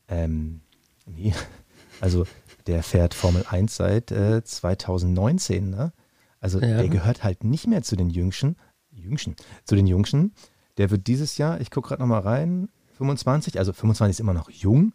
[0.09, 0.63] ähm,
[1.07, 1.35] nee,
[2.01, 2.27] also
[2.67, 5.93] der fährt Formel 1 seit äh, 2019, ne?
[6.41, 6.79] Also ja.
[6.79, 8.57] der gehört halt nicht mehr zu den Jüngschen,
[8.91, 10.33] Jüngschen, zu den Jungschen.
[10.79, 14.51] Der wird dieses Jahr, ich gucke gerade nochmal rein, 25, also 25 ist immer noch
[14.51, 14.95] jung,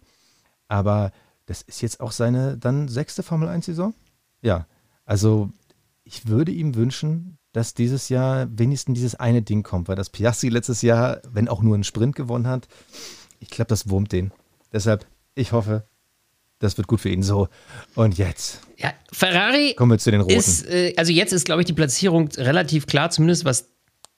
[0.67, 1.11] aber
[1.45, 3.93] das ist jetzt auch seine dann sechste Formel 1-Saison.
[4.41, 4.67] Ja,
[5.05, 5.51] also
[6.05, 10.49] ich würde ihm wünschen, dass dieses Jahr wenigstens dieses eine Ding kommt, weil das Piastri
[10.49, 12.67] letztes Jahr, wenn auch nur einen Sprint gewonnen hat,
[13.39, 14.31] ich glaube, das wurmt den.
[14.71, 15.85] Deshalb, ich hoffe,
[16.59, 17.47] das wird gut für ihn so.
[17.95, 18.61] Und jetzt.
[18.77, 19.73] Ja, Ferrari.
[19.75, 20.33] Kommen wir zu den Roten.
[20.33, 23.69] Ist, äh, also jetzt ist, glaube ich, die Platzierung relativ klar, zumindest was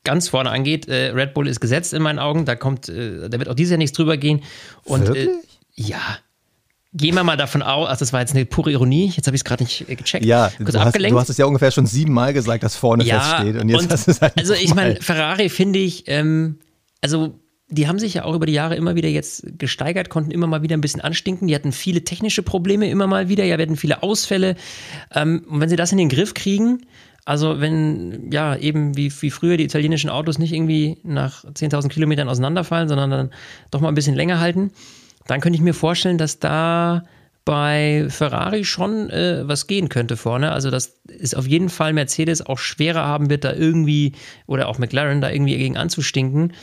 [0.04, 0.88] ganz vorne angeht.
[0.88, 2.46] Äh, Red Bull ist gesetzt in meinen Augen.
[2.46, 4.44] Da kommt, äh, da wird auch dieses Jahr nichts drüber gehen.
[4.84, 5.30] Und äh,
[5.74, 6.00] ja,
[6.94, 9.42] Gehen wir mal davon aus, ach, das war jetzt eine pure Ironie, jetzt habe ich
[9.42, 10.26] es gerade nicht äh, gecheckt.
[10.26, 10.94] Ja, Kurz du, abgelenkt.
[10.94, 13.62] Hast, du hast es ja ungefähr schon siebenmal gesagt, dass vorne ja, feststeht.
[13.62, 16.60] Und jetzt und hast es halt Also ich meine, Ferrari finde ich, ähm,
[17.02, 20.48] also die haben sich ja auch über die Jahre immer wieder jetzt gesteigert, konnten immer
[20.48, 21.50] mal wieder ein bisschen anstinken.
[21.50, 24.56] Die hatten viele technische Probleme immer mal wieder, ja, hatten viele Ausfälle.
[25.14, 26.86] Ähm, und wenn sie das in den Griff kriegen,
[27.26, 32.30] Also wenn, ja, eben wie, wie früher die italienischen Autos nicht irgendwie nach 10.000 Kilometern
[32.30, 33.30] auseinanderfallen, sondern dann
[33.70, 34.72] doch mal ein bisschen länger halten,
[35.28, 37.04] dann könnte ich mir vorstellen, dass da
[37.46, 40.52] bei Ferrari schon äh, was gehen könnte vorne.
[40.52, 44.14] Also, dass es auf jeden Fall Mercedes auch schwerer haben wird, da irgendwie,
[44.48, 46.54] oder auch McLaren da irgendwie gegen anzustinken.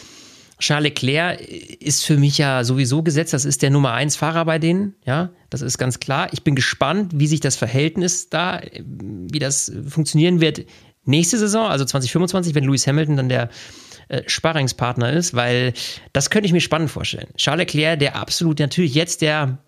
[0.58, 3.32] Charles Leclerc ist für mich ja sowieso gesetzt.
[3.32, 4.94] Das ist der Nummer 1 Fahrer bei denen.
[5.04, 6.28] Ja, das ist ganz klar.
[6.32, 10.64] Ich bin gespannt, wie sich das Verhältnis da, wie das funktionieren wird
[11.06, 13.50] nächste Saison, also 2025, wenn Lewis Hamilton dann der
[14.08, 15.72] äh, Sparringspartner ist, weil
[16.12, 17.28] das könnte ich mir spannend vorstellen.
[17.36, 19.58] Charles Leclerc, der absolut natürlich jetzt der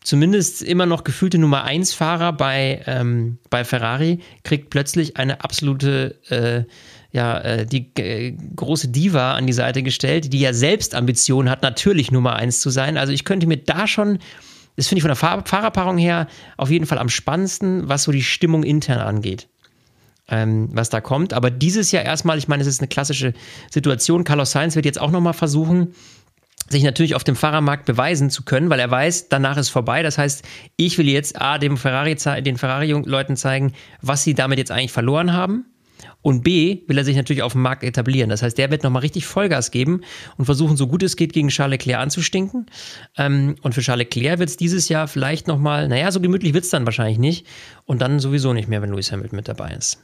[0.00, 6.16] zumindest immer noch gefühlte Nummer 1 Fahrer bei, ähm, bei Ferrari, kriegt plötzlich eine absolute
[6.30, 6.72] äh,
[7.10, 11.62] ja, äh, die äh, große Diva an die Seite gestellt, die ja selbst Ambitionen hat,
[11.62, 12.96] natürlich Nummer eins zu sein.
[12.96, 14.18] Also ich könnte mir da schon,
[14.76, 18.12] das finde ich von der Fahr Fahrerpaarung her auf jeden Fall am spannendsten, was so
[18.12, 19.48] die Stimmung intern angeht.
[20.30, 21.32] Ähm, was da kommt.
[21.32, 23.32] Aber dieses Jahr erstmal, ich meine, es ist eine klassische
[23.70, 24.24] Situation.
[24.24, 25.94] Carlos Sainz wird jetzt auch nochmal versuchen,
[26.68, 30.02] sich natürlich auf dem Fahrermarkt beweisen zu können, weil er weiß, danach ist vorbei.
[30.02, 30.44] Das heißt,
[30.76, 33.72] ich will jetzt A, dem Ferrari, den Ferrari-Leuten zeigen,
[34.02, 35.64] was sie damit jetzt eigentlich verloren haben
[36.22, 38.30] und B, will er sich natürlich auf dem Markt etablieren.
[38.30, 40.02] Das heißt, der wird nochmal richtig Vollgas geben
[40.36, 42.66] und versuchen, so gut es geht, gegen Charles Leclerc anzustinken.
[43.16, 46.64] Ähm, und für Charles Leclerc wird es dieses Jahr vielleicht nochmal, naja, so gemütlich wird
[46.64, 47.46] es dann wahrscheinlich nicht.
[47.86, 49.98] Und dann sowieso nicht mehr, wenn Lewis Hamilton mit dabei ist.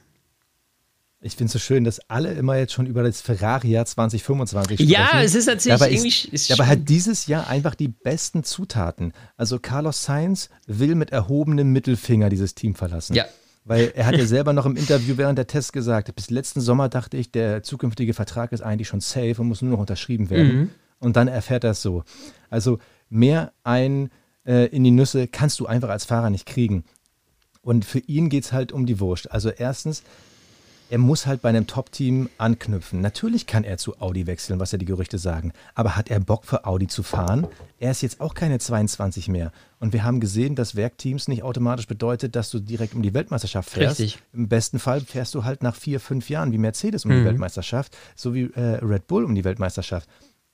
[1.24, 4.90] Ich finde es so schön, dass alle immer jetzt schon über das Ferrari-Jahr 2025 sprechen.
[4.90, 6.08] Ja, es ist natürlich dabei irgendwie.
[6.08, 9.12] Ist, ist dabei hat dieses Jahr einfach die besten Zutaten.
[9.36, 13.14] Also Carlos Sainz will mit erhobenem Mittelfinger dieses Team verlassen.
[13.14, 13.24] Ja,
[13.64, 16.88] weil er hat ja selber noch im Interview während der Tests gesagt, bis letzten Sommer
[16.88, 20.54] dachte ich, der zukünftige Vertrag ist eigentlich schon safe und muss nur noch unterschrieben werden.
[20.54, 20.70] Mhm.
[20.98, 22.04] Und dann erfährt er es so.
[22.50, 24.10] Also mehr ein
[24.46, 26.84] äh, in die Nüsse kannst du einfach als Fahrer nicht kriegen.
[27.62, 29.32] Und für ihn geht es halt um die Wurst.
[29.32, 30.02] Also erstens,
[30.90, 33.00] er muss halt bei einem Top-Team anknüpfen.
[33.00, 35.52] Natürlich kann er zu Audi wechseln, was ja die Gerüchte sagen.
[35.74, 37.46] Aber hat er Bock für Audi zu fahren?
[37.78, 39.52] Er ist jetzt auch keine 22 mehr.
[39.80, 43.70] Und wir haben gesehen, dass Werkteams nicht automatisch bedeutet, dass du direkt um die Weltmeisterschaft
[43.70, 44.00] fährst.
[44.00, 44.22] Richtig.
[44.32, 47.20] Im besten Fall fährst du halt nach vier, fünf Jahren wie Mercedes um mhm.
[47.20, 50.08] die Weltmeisterschaft, so wie äh, Red Bull um die Weltmeisterschaft.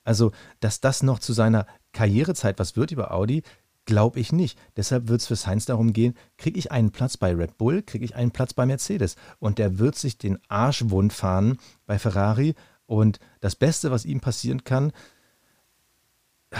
[0.04, 3.42] Also, dass das noch zu seiner Karrierezeit was wird über Audi,
[3.90, 4.56] Glaube ich nicht.
[4.76, 8.04] Deshalb wird es für Sainz darum gehen, kriege ich einen Platz bei Red Bull, kriege
[8.04, 9.16] ich einen Platz bei Mercedes.
[9.40, 12.54] Und der wird sich den Arsch wund fahren bei Ferrari.
[12.86, 14.92] Und das Beste, was ihm passieren kann,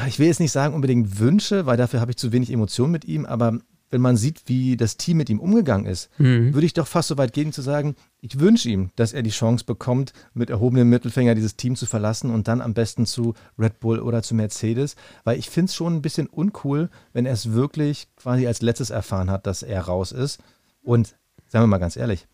[0.08, 3.04] ich will jetzt nicht sagen unbedingt Wünsche, weil dafür habe ich zu wenig Emotionen mit
[3.04, 3.60] ihm, aber
[3.90, 6.54] wenn man sieht, wie das Team mit ihm umgegangen ist, mhm.
[6.54, 9.30] würde ich doch fast so weit gehen zu sagen, ich wünsche ihm, dass er die
[9.30, 13.80] Chance bekommt, mit erhobenem Mittelfinger dieses Team zu verlassen und dann am besten zu Red
[13.80, 17.52] Bull oder zu Mercedes, weil ich finde es schon ein bisschen uncool, wenn er es
[17.52, 20.38] wirklich quasi als letztes erfahren hat, dass er raus ist.
[20.82, 21.16] Und
[21.48, 22.28] sagen wir mal ganz ehrlich,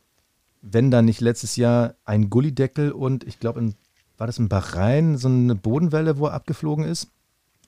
[0.61, 3.73] wenn da nicht letztes Jahr ein Gullideckel und ich glaube,
[4.19, 7.09] war das in Bahrain so eine Bodenwelle, wo er abgeflogen ist,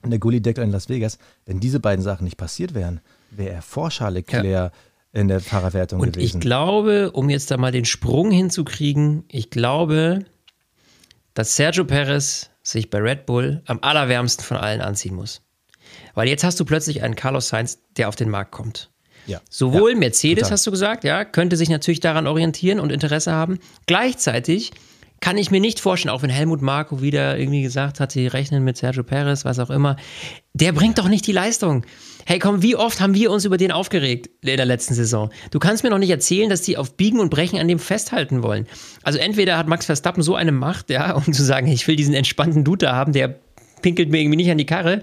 [0.03, 3.01] und der Gullideckel in Las Vegas, wenn diese beiden Sachen nicht passiert wären,
[3.31, 4.70] wäre er vor Charles Leclerc ja.
[5.12, 6.37] in der Fahrerwertung und gewesen.
[6.37, 10.24] Ich glaube, um jetzt da mal den Sprung hinzukriegen, ich glaube,
[11.35, 15.43] dass Sergio Perez sich bei Red Bull am allerwärmsten von allen anziehen muss.
[16.14, 18.91] Weil jetzt hast du plötzlich einen Carlos Sainz, der auf den Markt kommt.
[19.26, 19.41] Ja.
[19.49, 20.53] Sowohl ja, Mercedes, total.
[20.53, 23.59] hast du gesagt, ja, könnte sich natürlich daran orientieren und Interesse haben.
[23.87, 24.72] Gleichzeitig
[25.20, 28.64] kann ich mir nicht vorstellen, auch wenn Helmut Marko wieder irgendwie gesagt hat, sie rechnen
[28.64, 29.97] mit Sergio Perez, was auch immer.
[30.55, 31.85] Der bringt doch nicht die Leistung.
[32.29, 35.31] Hey, komm, wie oft haben wir uns über den aufgeregt in der letzten Saison?
[35.51, 38.43] Du kannst mir noch nicht erzählen, dass die auf Biegen und Brechen an dem festhalten
[38.43, 38.66] wollen.
[39.03, 42.12] Also entweder hat Max Verstappen so eine Macht, ja, um zu sagen, ich will diesen
[42.12, 43.41] entspannten Dude da haben, der
[43.81, 45.01] pinkelt mir irgendwie nicht an die Karre.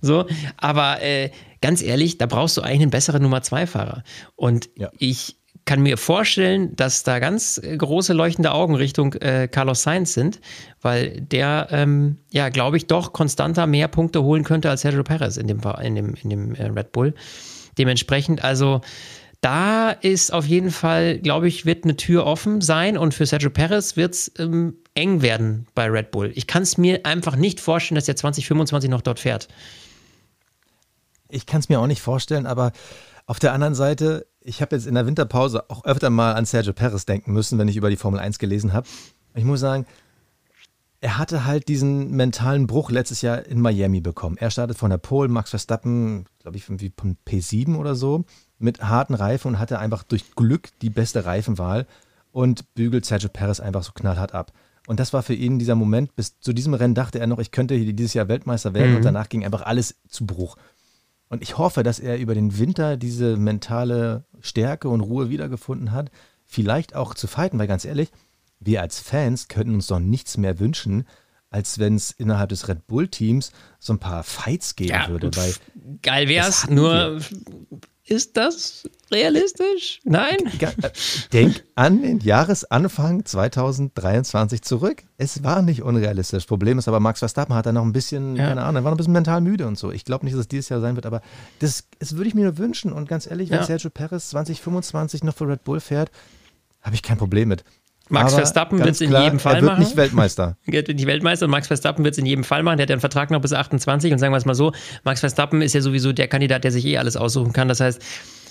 [0.00, 0.26] So,
[0.58, 4.04] aber äh, ganz ehrlich, da brauchst du eigentlich einen besseren Nummer zwei Fahrer.
[4.36, 4.92] Und ja.
[4.96, 5.39] ich
[5.70, 10.40] kann mir vorstellen, dass da ganz äh, große leuchtende Augen Richtung äh, Carlos Sainz sind,
[10.80, 15.36] weil der, ähm, ja, glaube ich, doch konstanter mehr Punkte holen könnte als Sergio Perez
[15.36, 17.14] in dem, in dem, in dem äh, Red Bull.
[17.78, 18.80] Dementsprechend, also
[19.42, 23.50] da ist auf jeden Fall, glaube ich, wird eine Tür offen sein und für Sergio
[23.50, 26.32] Perez wird es ähm, eng werden bei Red Bull.
[26.34, 29.46] Ich kann es mir einfach nicht vorstellen, dass er 2025 noch dort fährt.
[31.28, 32.72] Ich kann es mir auch nicht vorstellen, aber
[33.26, 36.72] auf der anderen Seite, ich habe jetzt in der Winterpause auch öfter mal an Sergio
[36.72, 38.88] Perez denken müssen, wenn ich über die Formel 1 gelesen habe.
[39.34, 39.86] Ich muss sagen,
[41.00, 44.36] er hatte halt diesen mentalen Bruch letztes Jahr in Miami bekommen.
[44.38, 48.24] Er startet von der Pole, Max Verstappen, glaube ich, wie von P7 oder so,
[48.58, 51.86] mit harten Reifen und hatte einfach durch Glück die beste Reifenwahl
[52.32, 54.52] und bügelt Sergio Perez einfach so knallhart ab.
[54.86, 57.50] Und das war für ihn dieser Moment, bis zu diesem Rennen dachte er noch, ich
[57.50, 58.96] könnte dieses Jahr Weltmeister werden mhm.
[58.96, 60.56] und danach ging einfach alles zu Bruch.
[61.30, 66.10] Und ich hoffe, dass er über den Winter diese mentale Stärke und Ruhe wiedergefunden hat
[66.50, 68.10] vielleicht auch zu fighten, weil ganz ehrlich,
[68.58, 71.06] wir als Fans könnten uns doch nichts mehr wünschen,
[71.48, 75.30] als wenn es innerhalb des Red Bull-Teams so ein paar Fights geben ja, würde.
[75.36, 75.54] Weil
[76.02, 77.22] geil wär's, nur wir.
[78.10, 80.00] Ist das realistisch?
[80.02, 80.36] Nein?
[81.32, 85.04] Denk an den Jahresanfang 2023 zurück.
[85.16, 86.44] Es war nicht unrealistisch.
[86.46, 88.48] Problem ist aber, Max Verstappen hat da noch ein bisschen, ja.
[88.48, 89.92] keine Ahnung, er war noch ein bisschen mental müde und so.
[89.92, 91.22] Ich glaube nicht, dass es dieses Jahr sein wird, aber
[91.60, 92.92] das, das würde ich mir nur wünschen.
[92.92, 93.64] Und ganz ehrlich, wenn ja.
[93.64, 96.10] Sergio Perez 2025 noch für Red Bull fährt,
[96.82, 97.64] habe ich kein Problem mit.
[98.10, 99.84] Max Aber Verstappen wird es in jedem Fall er wird machen.
[99.84, 100.56] nicht Weltmeister.
[100.66, 102.76] Er wird nicht Weltmeister und Max Verstappen wird es in jedem Fall machen.
[102.76, 104.72] Der hat ja einen Vertrag noch bis 28 und sagen wir es mal so,
[105.04, 107.68] Max Verstappen ist ja sowieso der Kandidat, der sich eh alles aussuchen kann.
[107.68, 108.02] Das heißt,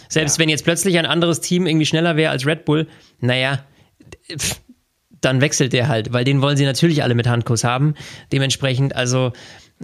[0.10, 0.42] selbst ja.
[0.42, 2.88] wenn jetzt plötzlich ein anderes Team irgendwie schneller wäre als Red Bull,
[3.20, 3.60] naja,
[5.22, 7.96] dann wechselt der halt, weil den wollen sie natürlich alle mit Handkuss haben.
[8.32, 9.34] Dementsprechend, also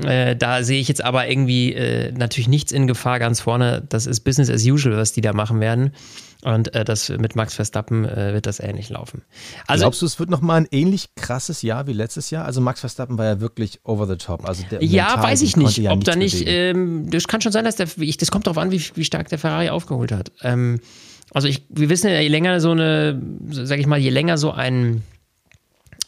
[0.03, 3.83] äh, da sehe ich jetzt aber irgendwie äh, natürlich nichts in Gefahr ganz vorne.
[3.87, 5.91] Das ist Business as usual, was die da machen werden.
[6.43, 9.23] Und äh, das mit Max Verstappen äh, wird das ähnlich laufen.
[9.65, 12.45] Also, Glaubst du, es wird nochmal ein ähnlich krasses Jahr wie letztes Jahr?
[12.45, 14.47] Also Max Verstappen war ja wirklich over the top.
[14.47, 16.43] Also der ja, weiß ich nicht, ja ob da nicht.
[16.45, 17.87] Ähm, das kann schon sein, dass der.
[18.19, 20.31] Das kommt darauf an, wie, wie stark der Ferrari aufgeholt hat.
[20.43, 20.81] Ähm,
[21.33, 23.19] also ich, wir wissen ja, je länger so eine,
[23.49, 25.01] sag ich mal, je länger so ein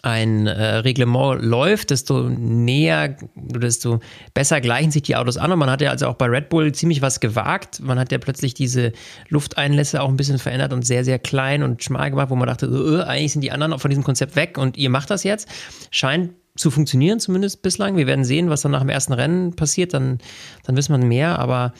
[0.08, 4.00] ein äh, Reglement läuft, desto näher, desto
[4.34, 5.52] besser gleichen sich die Autos an.
[5.52, 7.82] Und man hat ja also auch bei Red Bull ziemlich was gewagt.
[7.82, 8.94] Man hat ja plötzlich diese
[9.28, 12.68] Lufteinlässe auch ein bisschen verändert und sehr, sehr klein und schmal gemacht, wo man dachte,
[12.68, 15.50] äh, eigentlich sind die anderen auch von diesem Konzept weg und ihr macht das jetzt.
[15.92, 17.98] Scheint zu funktionieren, zumindest bislang.
[17.98, 20.20] Wir werden sehen, was dann nach dem ersten Rennen passiert, dann,
[20.64, 21.74] dann wissen wir mehr, aber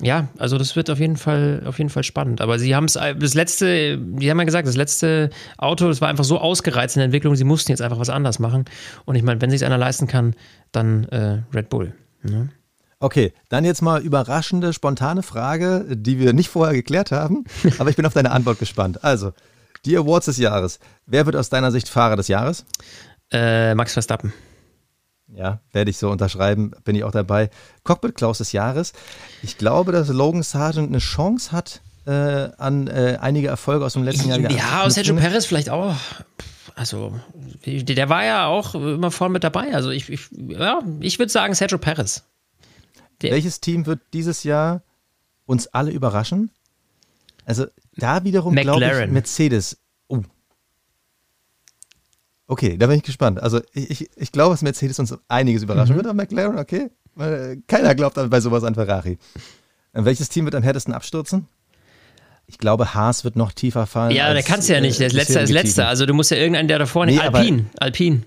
[0.00, 2.40] ja, also das wird auf jeden Fall, auf jeden Fall spannend.
[2.40, 6.08] Aber sie haben es, das letzte, die haben ja gesagt, das letzte Auto, das war
[6.08, 8.64] einfach so ausgereizt in der Entwicklung, sie mussten jetzt einfach was anders machen.
[9.04, 10.34] Und ich meine, wenn sich einer leisten kann,
[10.70, 11.94] dann äh, Red Bull.
[12.22, 12.50] Ne?
[13.00, 17.44] Okay, dann jetzt mal überraschende, spontane Frage, die wir nicht vorher geklärt haben,
[17.78, 19.04] aber ich bin auf deine Antwort gespannt.
[19.04, 19.32] Also,
[19.84, 20.78] die Awards des Jahres.
[21.06, 22.64] Wer wird aus deiner Sicht Fahrer des Jahres?
[23.32, 24.32] Äh, Max Verstappen.
[25.34, 27.50] Ja, werde ich so unterschreiben, bin ich auch dabei.
[27.84, 28.92] Cockpit Klaus des Jahres.
[29.42, 34.04] Ich glaube, dass Logan Sargent eine Chance hat, äh, an äh, einige Erfolge aus dem
[34.04, 34.38] letzten Jahr.
[34.38, 35.94] Ja, aus Sergio Perez vielleicht auch.
[36.74, 37.12] Also,
[37.66, 39.74] der war ja auch immer vorne mit dabei.
[39.74, 42.24] Also, ich, ich, ja, ich würde sagen Sergio Perez.
[43.20, 44.82] Der Welches Team wird dieses Jahr
[45.44, 46.50] uns alle überraschen?
[47.44, 47.66] Also,
[47.96, 49.78] da wiederum glaube ich Mercedes.
[52.50, 53.40] Okay, da bin ich gespannt.
[53.42, 55.98] Also ich, ich, ich glaube, dass Mercedes uns einiges überraschen mhm.
[55.98, 56.90] wird, aber McLaren, okay.
[57.66, 59.18] Keiner glaubt bei sowas an Ferrari.
[59.92, 61.46] Äh, welches Team wird am härtesten abstürzen?
[62.46, 64.16] Ich glaube, Haas wird noch tiefer fallen.
[64.16, 64.98] Ja, der kannst du ja nicht.
[64.98, 65.88] Der letzte ist letzter.
[65.88, 67.12] Also du musst ja irgendeinen, der da vorne.
[67.12, 67.66] Nee, Alpin.
[67.74, 68.24] Aber, Alpin.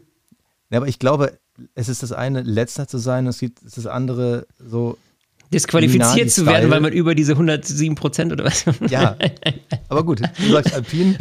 [0.70, 1.40] Ja, aber ich glaube,
[1.74, 4.98] es ist das eine, letzter zu sein, es ist das andere so
[5.54, 8.66] disqualifiziert zu werden, weil man über diese 107 Prozent oder was.
[8.90, 9.18] Ja,
[9.90, 11.16] aber gut, du sagst Alpine,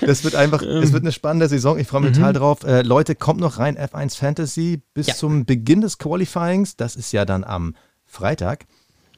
[0.00, 2.14] das wird einfach, es wird eine spannende Saison, ich freue mich mhm.
[2.14, 2.64] total drauf.
[2.64, 5.14] Äh, Leute, kommt noch rein, F1 Fantasy bis ja.
[5.14, 7.74] zum Beginn des Qualifyings, das ist ja dann am
[8.06, 8.66] Freitag.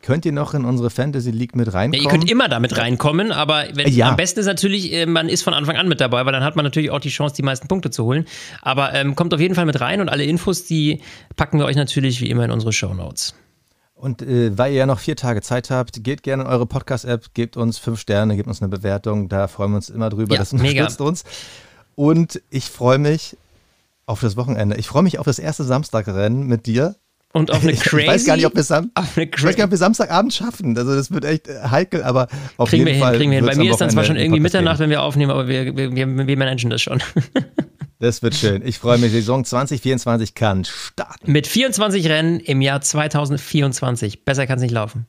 [0.03, 1.95] Könnt ihr noch in unsere Fantasy League mit reinkommen?
[1.95, 4.11] Ja, ihr könnt immer damit reinkommen, aber wenn, ja.
[4.11, 6.55] am besten ist natürlich, äh, man ist von Anfang an mit dabei, weil dann hat
[6.55, 8.25] man natürlich auch die Chance, die meisten Punkte zu holen.
[8.63, 11.01] Aber ähm, kommt auf jeden Fall mit rein und alle Infos, die
[11.35, 13.35] packen wir euch natürlich wie immer in unsere Show Notes.
[13.97, 17.33] Und äh, weil ihr ja noch vier Tage Zeit habt, geht gerne in eure Podcast-App,
[17.33, 19.31] gebt uns fünf Sterne, gebt uns eine Bewertung.
[19.31, 20.35] Da freuen wir uns immer drüber.
[20.35, 21.09] Ja, das unterstützt mega.
[21.09, 21.25] uns.
[21.95, 23.39] Und ich freue mich
[24.05, 24.77] auf das Wochenende.
[24.77, 26.97] Ich freue mich auf das erste Samstagrennen mit dir.
[27.33, 28.03] Und auf eine crazy.
[28.03, 30.77] Ich weiß gar nicht, ob wir, Sam ich nicht, Samstagabend schaffen.
[30.77, 32.29] Also das wird echt äh, heikel, aber
[32.59, 33.13] auf kriegen jeden wir Fall.
[33.13, 33.47] Hin, kriegen wir hin.
[33.47, 36.27] Bei mir ist dann zwar schon irgendwie Mitternacht, wenn wir aufnehmen, aber wir, wir, wir,
[36.27, 37.03] wir managen das schon.
[37.99, 38.67] Das wird schön.
[38.67, 39.13] Ich freue mich.
[39.13, 41.33] Saison 2024 kann starten.
[41.33, 44.25] Mit 24 Rennen im Jahr 2024.
[44.25, 45.07] Besser kann es nicht laufen.